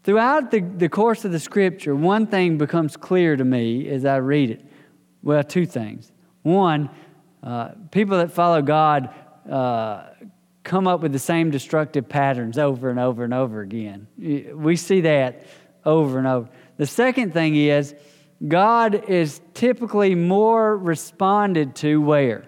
[0.04, 4.16] Throughout the, the course of the scripture, one thing becomes clear to me as I
[4.16, 4.66] read it.
[5.22, 6.12] Well, two things.
[6.42, 6.90] One,
[7.44, 9.14] uh, people that follow God
[9.48, 10.06] uh,
[10.64, 14.08] come up with the same destructive patterns over and over and over again.
[14.18, 15.46] We see that
[15.86, 16.50] over and over.
[16.78, 17.94] The second thing is,
[18.48, 22.44] God is typically more responded to where?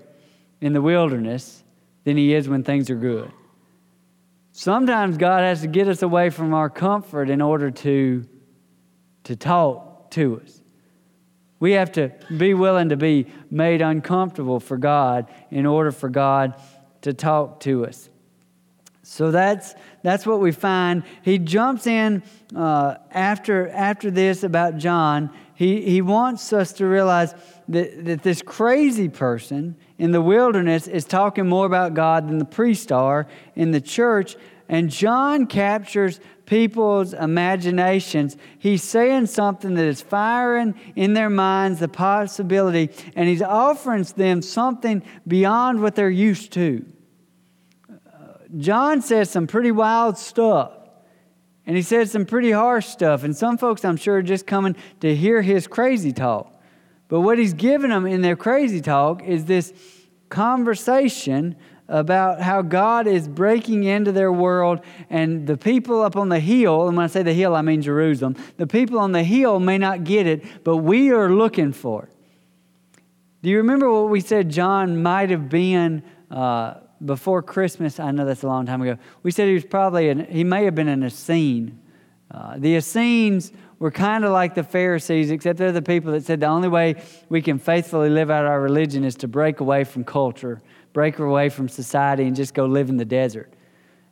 [0.60, 1.62] In the wilderness
[2.06, 3.32] than he is when things are good.
[4.54, 8.26] Sometimes God has to get us away from our comfort in order to,
[9.26, 10.62] to talk to us.
[11.60, 16.56] We have to be willing to be made uncomfortable for God in order for God
[17.02, 18.10] to talk to us.
[19.04, 21.04] So that's, that's what we find.
[21.22, 22.24] He jumps in
[22.56, 25.32] uh, after, after this about John.
[25.54, 27.36] He, he wants us to realize
[27.70, 32.46] that, that this crazy person in the wilderness is talking more about God than the
[32.46, 34.36] priests are in the church.
[34.68, 38.38] And John captures people's imaginations.
[38.60, 44.42] He's saying something that is firing in their minds the possibility, and he's offering them
[44.42, 46.86] something beyond what they're used to.
[48.58, 50.72] John says some pretty wild stuff.
[51.68, 53.24] And he says some pretty harsh stuff.
[53.24, 56.55] And some folks, I'm sure, are just coming to hear his crazy talk.
[57.08, 59.74] But what he's given them in their crazy talk is this
[60.30, 61.56] conversation
[61.88, 66.88] about how God is breaking into their world, and the people up on the hill,
[66.88, 69.78] and when I say the hill, I mean Jerusalem, the people on the hill may
[69.78, 72.10] not get it, but we are looking for it.
[73.44, 78.26] Do you remember what we said John might have been uh, before Christmas, I know
[78.26, 80.88] that's a long time ago, we said he was probably, an, he may have been
[80.88, 81.80] an Essene.
[82.32, 86.40] Uh, the Essenes were kind of like the Pharisees, except they're the people that said
[86.40, 86.96] the only way
[87.30, 90.62] we can faithfully live out our religion is to break away from culture,
[90.94, 93.52] break away from society, and just go live in the desert.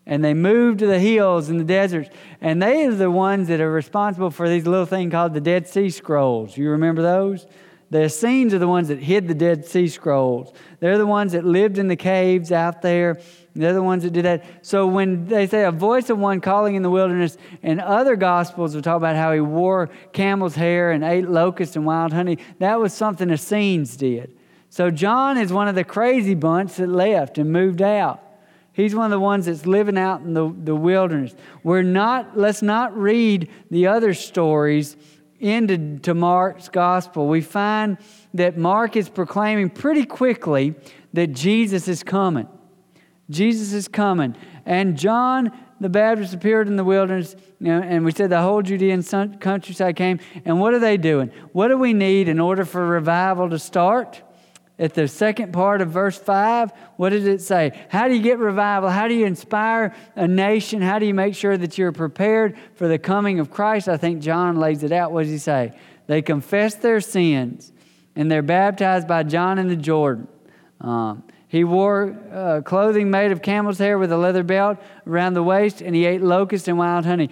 [0.06, 2.10] And they moved to the hills and the deserts,
[2.42, 5.68] and they are the ones that are responsible for these little thing called the Dead
[5.68, 6.58] Sea Scrolls.
[6.58, 7.48] You remember those?
[7.90, 10.52] The Essenes are the ones that hid the Dead Sea Scrolls.
[10.80, 13.22] They're the ones that lived in the caves out there.
[13.56, 14.44] They're the ones that did that.
[14.66, 18.74] So when they say a voice of one calling in the wilderness, and other gospels
[18.74, 22.80] will talk about how he wore camel's hair and ate locusts and wild honey, that
[22.80, 24.36] was something the Essenes did.
[24.70, 28.22] So John is one of the crazy bunch that left and moved out.
[28.72, 31.36] He's one of the ones that's living out in the, the wilderness.
[31.62, 34.98] We're not, let's not read the other stories
[35.44, 37.98] into to Mark's gospel, we find
[38.34, 40.74] that Mark is proclaiming pretty quickly
[41.12, 42.48] that Jesus is coming.
[43.30, 44.36] Jesus is coming.
[44.66, 48.62] And John the Baptist appeared in the wilderness, you know, and we said the whole
[48.62, 49.04] Judean
[49.40, 50.20] countryside came.
[50.46, 51.30] And what are they doing?
[51.52, 54.22] What do we need in order for revival to start?
[54.80, 57.72] at the second part of verse 5, what does it say?
[57.90, 58.90] How do you get revival?
[58.90, 60.82] How do you inspire a nation?
[60.82, 63.88] How do you make sure that you're prepared for the coming of Christ?
[63.88, 65.12] I think John lays it out.
[65.12, 65.78] What does he say?
[66.08, 67.72] They confess their sins
[68.16, 70.28] and they're baptized by John in the Jordan.
[70.82, 75.44] Um, he wore uh, clothing made of camel's hair with a leather belt around the
[75.44, 77.30] waist, and he ate locusts and wild honey.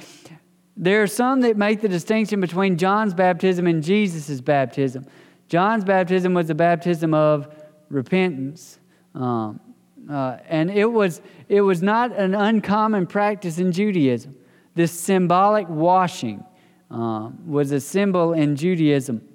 [0.77, 5.07] There are some that make the distinction between John's baptism and Jesus' baptism.
[5.49, 7.47] John's baptism was a baptism of
[7.89, 8.77] repentance.
[9.15, 9.59] Um,
[10.07, 14.35] uh, and it was, it was not an uncommon practice in Judaism.
[14.75, 16.45] This symbolic washing
[16.91, 19.27] um, was a symbol in Judaism.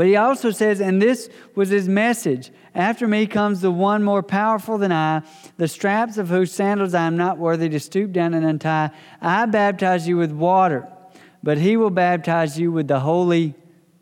[0.00, 4.22] But he also says, and this was his message After me comes the one more
[4.22, 5.20] powerful than I,
[5.58, 8.92] the straps of whose sandals I am not worthy to stoop down and untie.
[9.20, 10.88] I baptize you with water,
[11.42, 13.52] but he will baptize you with the Holy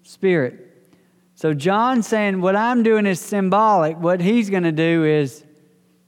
[0.04, 0.88] Spirit.
[1.34, 3.98] So John's saying, What I'm doing is symbolic.
[3.98, 5.44] What he's going to do is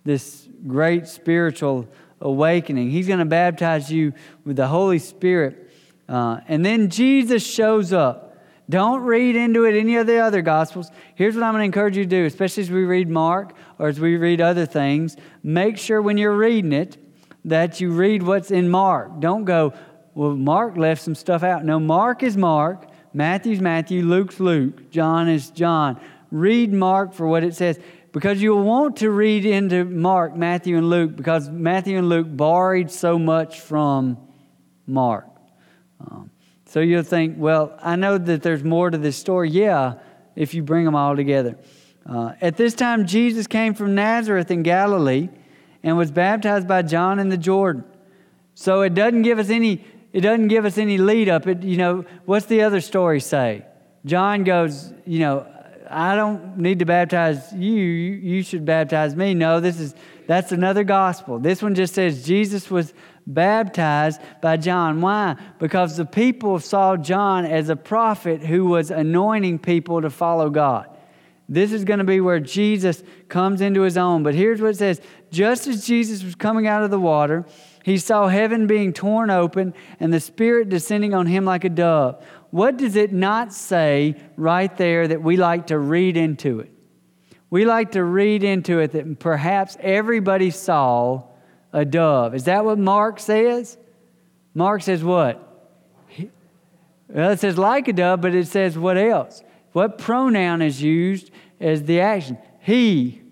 [0.05, 1.89] this great spiritual
[2.21, 2.93] awakening.
[2.93, 4.13] He's going to baptize you
[4.45, 5.69] with the Holy Spirit.
[6.09, 8.30] Uh, and then Jesus shows up.
[8.71, 10.91] Don't read into it any of the other gospels.
[11.15, 13.89] Here's what I'm going to encourage you to do, especially as we read Mark or
[13.89, 15.17] as we read other things.
[15.43, 16.97] Make sure when you're reading it
[17.45, 19.21] that you read what's in Mark.
[19.21, 19.75] Don't go,
[20.15, 21.65] well, Mark left some stuff out.
[21.65, 22.87] No, Mark is Mark.
[23.13, 26.01] Matthew's Matthew, Luke's Luke, John is John.
[26.31, 27.79] Read Mark for what it says
[28.13, 32.91] because you'll want to read into Mark, Matthew, and Luke because Matthew and Luke borrowed
[32.91, 34.17] so much from
[34.87, 35.27] Mark.
[36.01, 36.31] Um,
[36.71, 39.51] so you'll think, well, I know that there's more to this story.
[39.51, 39.95] Yeah,
[40.37, 41.57] if you bring them all together.
[42.07, 45.31] Uh, at this time, Jesus came from Nazareth in Galilee
[45.83, 47.83] and was baptized by John in the Jordan.
[48.55, 51.49] So it doesn't give us any it doesn't give us any lead up.
[51.49, 53.67] It, you know, what's the other story say?
[54.05, 55.49] John goes, you know,
[55.89, 57.75] I don't need to baptize you.
[57.75, 59.35] You should baptize me.
[59.35, 59.97] No, this is
[60.29, 61.41] that's another gospel.
[61.41, 62.95] This one just says Jesus was
[63.35, 65.01] baptized by John.
[65.01, 65.37] Why?
[65.59, 70.89] Because the people saw John as a prophet who was anointing people to follow God.
[71.49, 74.23] This is going to be where Jesus comes into his own.
[74.23, 75.01] But here's what it says
[75.33, 77.45] just as Jesus was coming out of the water,
[77.85, 82.25] he saw heaven being torn open and the Spirit descending on him like a dove.
[82.51, 86.73] What does it not say right there that we like to read into it?
[87.49, 91.30] We like to read into it that perhaps everybody saw
[91.73, 92.35] a dove.
[92.35, 93.79] Is that what Mark says?
[94.55, 95.47] Mark says what?
[97.09, 99.43] Well, it says like a dove, but it says what else?
[99.73, 102.39] What pronoun is used as the action?
[102.61, 103.23] He.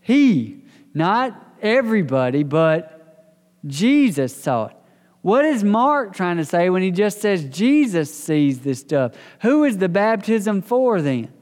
[0.00, 0.64] He.
[0.94, 4.76] Not everybody, but Jesus saw it.
[5.22, 9.12] What is Mark trying to say when he just says Jesus sees this stuff?
[9.42, 11.32] Who is the baptism for then?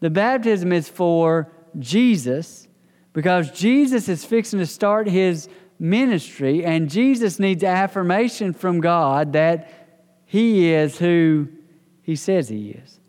[0.00, 2.68] The baptism is for Jesus
[3.12, 5.48] because Jesus is fixing to start his
[5.78, 9.70] ministry and Jesus needs affirmation from God that
[10.24, 11.48] he is who
[12.02, 13.00] he says he is.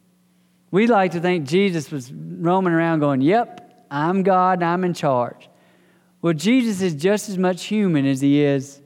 [0.72, 5.49] We like to think Jesus was roaming around going, Yep, I'm God, I'm in charge.
[6.22, 8.82] Well, Jesus is just as much human as he is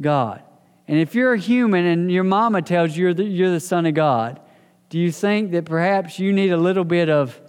[0.00, 0.42] God.
[0.88, 3.86] And if you're a human and your mama tells you you're the, you're the son
[3.86, 4.40] of God,
[4.88, 7.40] do you think that perhaps you need a little bit of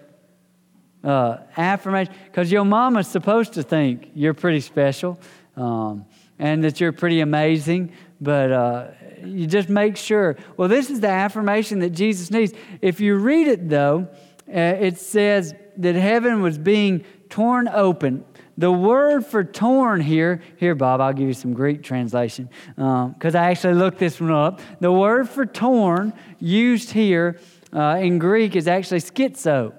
[1.03, 2.14] uh, affirmation?
[2.26, 5.20] Because your mama's supposed to think you're pretty special
[5.55, 6.05] um,
[6.39, 8.87] and that you're pretty amazing, but uh,
[9.23, 10.35] you just make sure.
[10.57, 12.53] Well, this is the affirmation that Jesus needs.
[12.81, 14.07] If you read it, though,
[14.47, 18.25] uh, it says that heaven was being torn open.
[18.57, 23.41] The word for torn here, here, Bob, I'll give you some Greek translation because um,
[23.41, 24.61] I actually looked this one up.
[24.79, 27.39] The word for torn used here
[27.73, 29.73] uh, in Greek is actually schizo.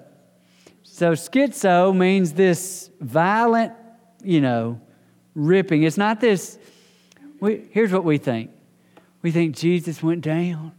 [0.83, 3.73] So, schizo means this violent,
[4.23, 4.81] you know,
[5.35, 5.83] ripping.
[5.83, 6.57] It's not this.
[7.39, 8.51] We, here's what we think
[9.21, 10.71] we think Jesus went down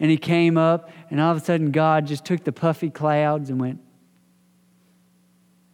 [0.00, 3.50] and he came up, and all of a sudden, God just took the puffy clouds
[3.50, 3.80] and went.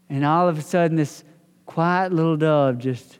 [0.09, 1.25] And all of a sudden, this
[1.67, 3.19] quiet little dove just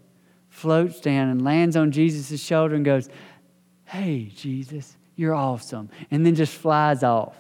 [0.49, 3.09] floats down and lands on Jesus' shoulder and goes,
[3.85, 5.91] Hey, Jesus, you're awesome.
[6.11, 7.37] And then just flies off.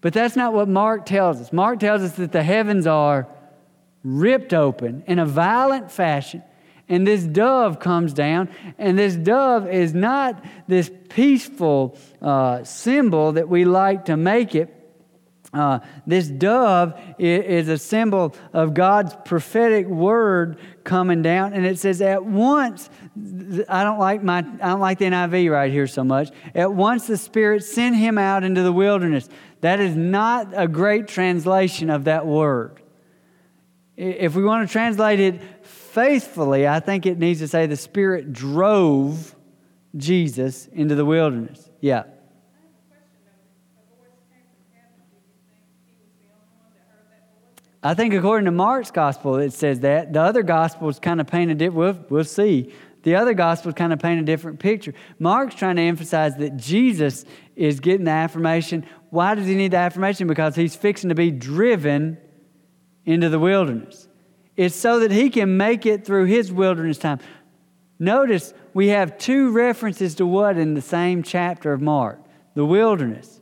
[0.00, 1.52] But that's not what Mark tells us.
[1.52, 3.26] Mark tells us that the heavens are
[4.04, 6.42] ripped open in a violent fashion.
[6.88, 13.48] And this dove comes down, and this dove is not this peaceful uh, symbol that
[13.48, 14.84] we like to make it.
[15.54, 22.02] Uh, this dove is a symbol of God's prophetic word coming down, and it says
[22.02, 22.90] at once.
[23.68, 26.30] I don't like my I don't like the NIV right here so much.
[26.54, 29.28] At once the Spirit sent him out into the wilderness.
[29.60, 32.82] That is not a great translation of that word.
[33.96, 35.40] If we want to translate it
[35.94, 39.34] faithfully, I think it needs to say the Spirit drove
[39.96, 41.70] Jesus into the wilderness.
[41.80, 42.04] Yeah.
[47.80, 50.12] I think according to Mark's gospel, it says that.
[50.12, 52.72] The other gospels kind of paint a different, we'll, we'll see.
[53.02, 54.94] The other gospels kind of paint a different picture.
[55.18, 58.86] Mark's trying to emphasize that Jesus is getting the affirmation.
[59.10, 60.26] Why does he need the affirmation?
[60.26, 62.16] Because he's fixing to be driven
[63.04, 64.08] into the wilderness.
[64.56, 67.18] It's so that he can make it through his wilderness time.
[67.98, 72.20] Notice we have two references to what in the same chapter of Mark
[72.54, 73.40] the wilderness.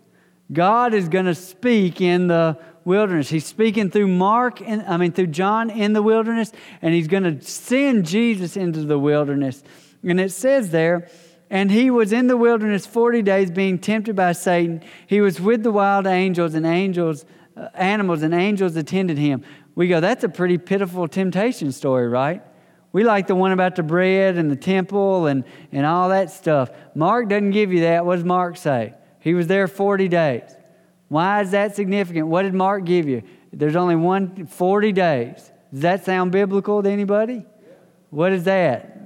[0.50, 3.28] God is going to speak in the wilderness.
[3.28, 7.22] He's speaking through Mark, and, I mean, through John in the wilderness, and he's going
[7.24, 9.62] to send Jesus into the wilderness.
[10.02, 11.08] And it says there,
[11.50, 14.82] and he was in the wilderness 40 days being tempted by Satan.
[15.06, 17.24] He was with the wild angels, and angels,
[17.56, 19.44] uh, animals, and angels attended him.
[19.74, 22.42] We go, that's a pretty pitiful temptation story, right?
[22.92, 26.70] We like the one about the bread and the temple and, and all that stuff.
[26.94, 28.04] Mark doesn't give you that.
[28.04, 28.94] What does Mark say?
[29.20, 30.54] He was there 40 days.
[31.08, 32.26] Why is that significant?
[32.26, 33.22] What did Mark give you?
[33.52, 35.50] There's only one 40 days.
[35.72, 37.44] Does that sound biblical to anybody?
[38.10, 38.98] What is that?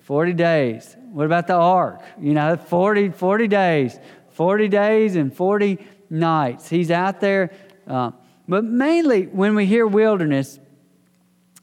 [0.00, 0.96] 40 days.
[1.12, 2.02] What about the ark?
[2.18, 3.98] You know, 40, 40 days.
[4.30, 6.68] 40 days and 40 nights.
[6.68, 7.52] He's out there.
[7.86, 8.12] Uh,
[8.48, 10.58] but mainly, when we hear wilderness,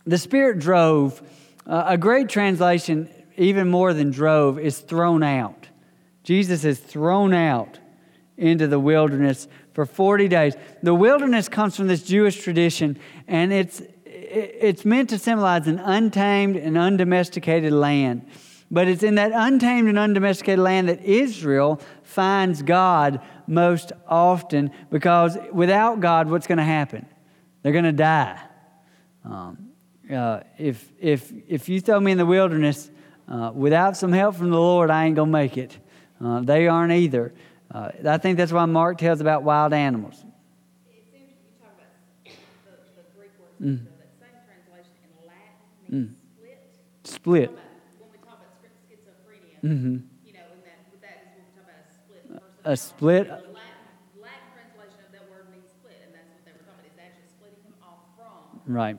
[0.06, 1.22] the Spirit drove.
[1.68, 3.08] Uh, a great translation,
[3.38, 5.68] even more than drove, is thrown out.
[6.24, 7.80] Jesus is thrown out
[8.38, 10.56] into the wilderness for 40 days.
[10.82, 16.56] The wilderness comes from this Jewish tradition, and it's, it's meant to symbolize an untamed
[16.56, 18.26] and undomesticated land.
[18.72, 25.38] But it's in that untamed and undomesticated land that Israel finds God most often because
[25.51, 27.05] without God, what's going to happen?
[27.63, 28.39] They're going to die.
[29.26, 29.70] Um,
[30.11, 32.89] uh, if, if, if you throw me in the wilderness
[33.28, 35.78] uh, without some help from the Lord, I ain't going to make it.
[36.24, 37.34] Uh, they aren't either.
[37.72, 40.15] Uh, I think that's why Mark tells about wild animals.
[40.89, 41.93] It seems you talk about
[42.26, 42.32] the,
[42.95, 43.86] the Greek word, mm.
[43.86, 45.53] so that same translation in Latin
[45.91, 46.15] means mm.
[46.34, 46.59] split.
[47.03, 47.51] Split.
[47.99, 48.57] when we talk about
[48.89, 49.97] schizophrenia, mm-hmm.
[50.26, 52.43] you know, and that, with that is when we talk about a split.
[52.66, 53.28] A split.
[53.28, 53.53] The Latin,
[54.22, 56.89] Latin translation of that word means split, and that's what they were talking about.
[56.89, 58.97] It's actually splitting him off from right.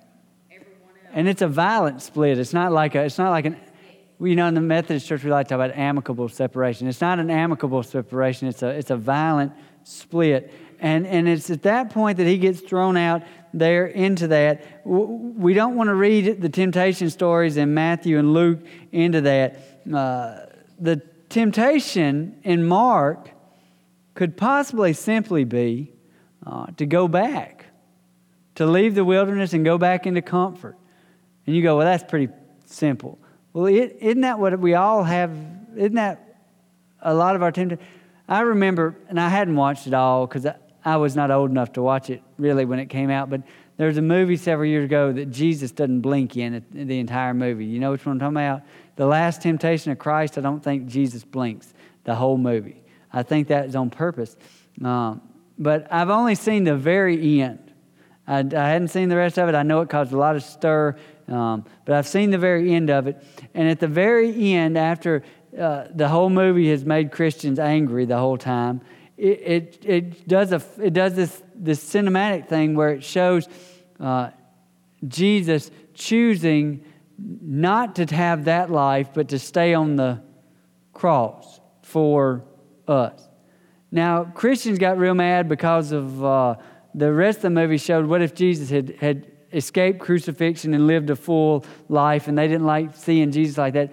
[0.50, 1.12] everyone else.
[1.12, 2.38] And it's a violent split.
[2.38, 3.04] It's not like a.
[3.04, 3.56] It's not like an
[4.28, 6.86] you know, in the Methodist Church, we like to talk about amicable separation.
[6.88, 9.52] It's not an amicable separation, it's a, it's a violent
[9.84, 10.52] split.
[10.78, 14.86] And, and it's at that point that he gets thrown out there into that.
[14.86, 18.60] We don't want to read the temptation stories in Matthew and Luke
[18.92, 19.82] into that.
[19.92, 20.46] Uh,
[20.80, 23.30] the temptation in Mark
[24.14, 25.92] could possibly simply be
[26.44, 27.66] uh, to go back,
[28.56, 30.76] to leave the wilderness and go back into comfort.
[31.46, 32.32] And you go, well, that's pretty
[32.66, 33.18] simple.
[33.52, 35.30] Well, is isn't that what we all have?
[35.76, 36.36] Isn't that
[37.00, 37.84] a lot of our temptation?
[38.28, 40.46] I remember, and I hadn't watched it all because
[40.84, 43.42] I, was not old enough to watch it really when it came out, but
[43.76, 47.64] there was a movie several years ago that Jesus doesn't blink in the entire movie.
[47.64, 48.62] You know which one I'm talking about?
[48.96, 51.72] The Last Temptation of Christ, I don't think Jesus blinks
[52.04, 52.82] the whole movie.
[53.12, 54.36] I think that is on purpose.
[54.84, 55.22] Um,
[55.58, 57.72] but I've only seen the very end.
[58.26, 59.54] I, I, hadn't seen the rest of it.
[59.54, 60.96] I know it caused a lot of stir,
[61.28, 63.22] um, but I've seen the very end of it.
[63.54, 65.22] And at the very end, after
[65.58, 68.80] uh, the whole movie has made Christians angry the whole time,
[69.20, 73.48] it, it, it does, a, it does this, this cinematic thing where it shows
[73.98, 74.30] uh,
[75.06, 76.84] Jesus choosing
[77.18, 80.22] not to have that life, but to stay on the
[80.94, 82.44] cross for
[82.88, 83.28] us.
[83.92, 86.54] Now, Christians got real mad because of uh,
[86.94, 91.10] the rest of the movie showed what if Jesus had, had escaped crucifixion and lived
[91.10, 93.92] a full life, and they didn't like seeing Jesus like that.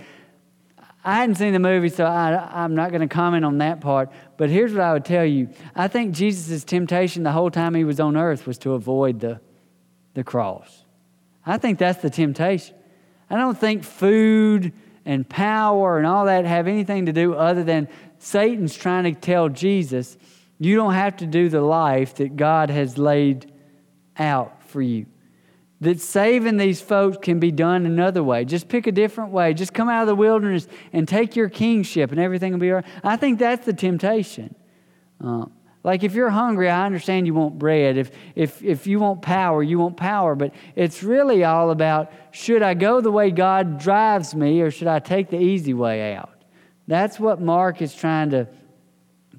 [1.08, 4.12] I hadn't seen the movie, so I, am not going to comment on that part.
[4.36, 7.86] But here's what I would tell you I think Jesus' temptation the whole time he
[7.86, 9.40] was on earth was to avoid the,
[10.16, 10.84] the cross.
[11.46, 12.76] I think that's the temptation.
[13.30, 14.74] I don't think food
[15.06, 17.88] and power and all that have anything to do other than
[18.20, 20.18] Satan's trying to tell Jesus,
[20.60, 23.50] you don't have to do the life that God has laid
[24.18, 25.06] out for you
[25.80, 28.46] that saving these folks can be done another way.
[28.46, 29.54] Just pick a different way.
[29.54, 32.78] Just come out of the wilderness and take your kingship and everything will be all
[32.78, 32.86] right.
[33.04, 34.56] I think that's the temptation.
[35.24, 35.46] Uh,
[35.84, 37.98] like if you're hungry, I understand you want bread.
[37.98, 40.36] If, if, if you want power, you want power.
[40.36, 44.88] But it's really all about should I go the way God drives me or should
[44.88, 46.44] I take the easy way out?
[46.88, 48.48] That's what Mark is trying to,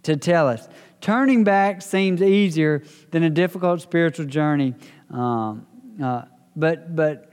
[0.05, 0.69] to tell us.
[1.01, 4.75] Turning back seems easier than a difficult spiritual journey.
[5.11, 5.67] Um,
[6.03, 6.23] uh,
[6.57, 7.33] but, but,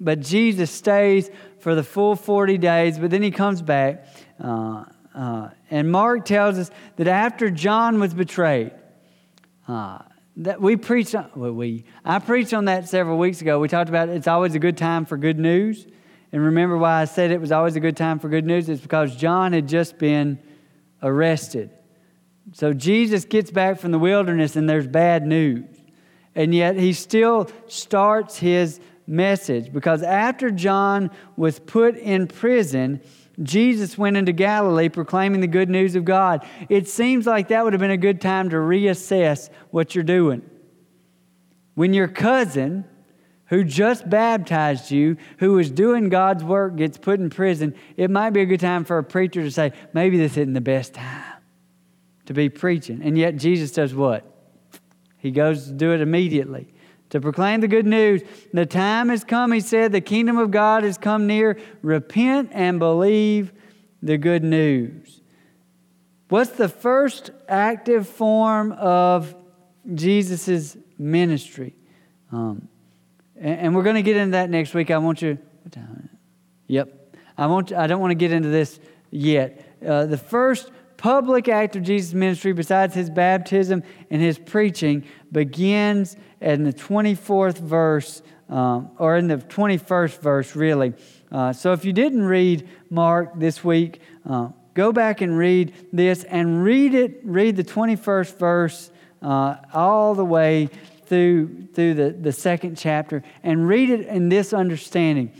[0.00, 4.06] but Jesus stays for the full 40 days, but then he comes back.
[4.42, 4.84] Uh,
[5.14, 8.72] uh, and Mark tells us that after John was betrayed,
[9.68, 9.98] uh,
[10.38, 13.60] that we preached, well, we, I preached on that several weeks ago.
[13.60, 15.86] We talked about it's always a good time for good news.
[16.32, 18.68] And remember why I said it was always a good time for good news?
[18.68, 20.40] It's because John had just been
[21.00, 21.70] arrested.
[22.52, 25.73] So Jesus gets back from the wilderness and there's bad news
[26.34, 33.00] and yet he still starts his message because after John was put in prison,
[33.42, 36.46] Jesus went into Galilee proclaiming the good news of God.
[36.68, 40.42] It seems like that would have been a good time to reassess what you're doing.
[41.74, 42.84] When your cousin,
[43.46, 48.30] who just baptized you, who was doing God's work, gets put in prison, it might
[48.30, 51.42] be a good time for a preacher to say, maybe this isn't the best time
[52.26, 53.02] to be preaching.
[53.02, 54.33] And yet Jesus does what?
[55.24, 56.68] He goes to do it immediately.
[57.08, 58.20] To proclaim the good news.
[58.52, 61.58] The time has come, he said, the kingdom of God has come near.
[61.80, 63.50] Repent and believe
[64.02, 65.22] the good news.
[66.28, 69.34] What's the first active form of
[69.94, 71.74] Jesus' ministry?
[72.30, 72.68] Um,
[73.34, 74.90] and, and, we're going to get into that next week.
[74.90, 75.38] I want you.
[75.62, 76.10] What time?
[76.66, 77.16] Yep.
[77.38, 77.72] I want.
[77.72, 78.78] I don't want to get into this
[79.10, 79.78] yet.
[79.86, 86.16] Uh, the first public act of Jesus' ministry, besides his baptism and his preaching, begins
[86.40, 90.94] in the 24th verse, um, or in the 21st verse, really.
[91.32, 96.24] Uh, so if you didn't read Mark this week, uh, go back and read this
[96.24, 98.90] and read it, read the 21st verse
[99.22, 100.68] uh, all the way
[101.06, 105.32] through, through the, the second chapter, and read it in this understanding.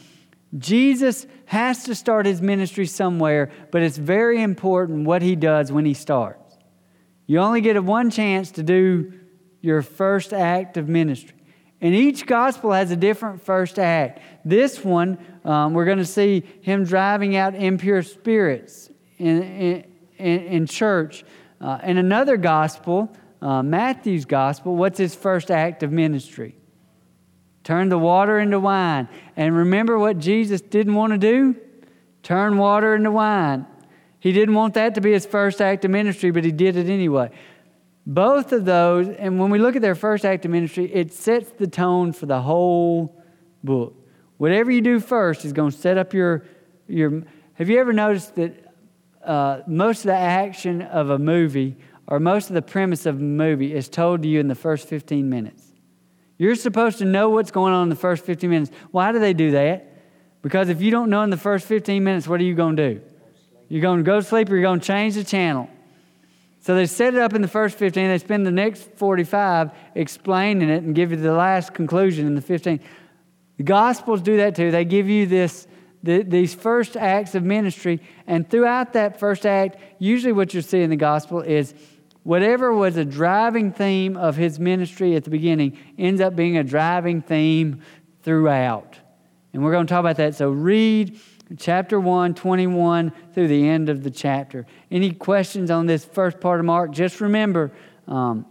[0.56, 5.84] Jesus has to start his ministry somewhere, but it's very important what he does when
[5.84, 6.56] he starts.
[7.26, 9.12] You only get one chance to do
[9.60, 11.36] your first act of ministry.
[11.80, 14.20] And each gospel has a different first act.
[14.44, 19.84] This one, um, we're going to see him driving out impure spirits in, in,
[20.18, 21.24] in church.
[21.60, 26.56] Uh, in another gospel, uh, Matthew's gospel, what's his first act of ministry?
[27.64, 29.08] Turn the water into wine.
[29.36, 31.56] And remember what Jesus didn't want to do?
[32.22, 33.66] Turn water into wine.
[34.20, 36.88] He didn't want that to be his first act of ministry, but he did it
[36.88, 37.30] anyway.
[38.06, 41.50] Both of those, and when we look at their first act of ministry, it sets
[41.50, 43.20] the tone for the whole
[43.62, 43.94] book.
[44.36, 46.44] Whatever you do first is going to set up your.
[46.86, 47.22] your
[47.54, 48.74] have you ever noticed that
[49.24, 53.22] uh, most of the action of a movie or most of the premise of a
[53.22, 55.73] movie is told to you in the first 15 minutes.
[56.36, 58.70] You're supposed to know what's going on in the first 15 minutes.
[58.90, 59.90] Why do they do that?
[60.42, 62.94] Because if you don't know in the first 15 minutes, what are you going to
[62.94, 63.00] do?
[63.68, 65.70] You're going to go to sleep or you're going to change the channel.
[66.60, 68.08] So they set it up in the first 15.
[68.08, 72.40] They spend the next 45 explaining it and give you the last conclusion in the
[72.40, 72.80] 15.
[73.56, 74.70] The Gospels do that too.
[74.70, 75.66] They give you this,
[76.02, 80.80] the, these first acts of ministry, and throughout that first act, usually what you'll see
[80.80, 81.74] in the Gospel is
[82.24, 86.64] whatever was a driving theme of his ministry at the beginning ends up being a
[86.64, 87.80] driving theme
[88.22, 88.98] throughout.
[89.52, 90.34] And we're going to talk about that.
[90.34, 91.20] So read
[91.58, 94.66] chapter 1, 21 through the end of the chapter.
[94.90, 96.90] Any questions on this first part of Mark?
[96.90, 97.70] Just remember
[98.08, 98.46] um,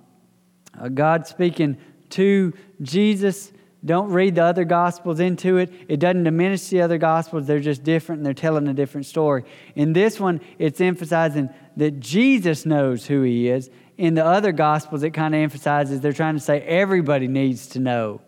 [0.93, 1.77] God speaking
[2.11, 3.51] to Jesus.
[3.85, 5.71] Don't read the other gospels into it.
[5.89, 7.45] It doesn't diminish the other gospels.
[7.45, 9.43] They're just different and they're telling a different story.
[9.75, 13.69] In this one, it's emphasizing that Jesus knows who he is.
[13.97, 17.79] In the other gospels, it kind of emphasizes they're trying to say everybody needs to
[17.79, 18.21] know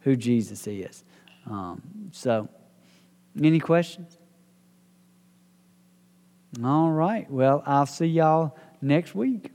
[0.00, 1.02] who Jesus is.
[1.46, 2.48] Um, so,
[3.42, 4.18] any questions?
[6.62, 7.30] All right.
[7.30, 9.50] Well, I'll see y'all next week.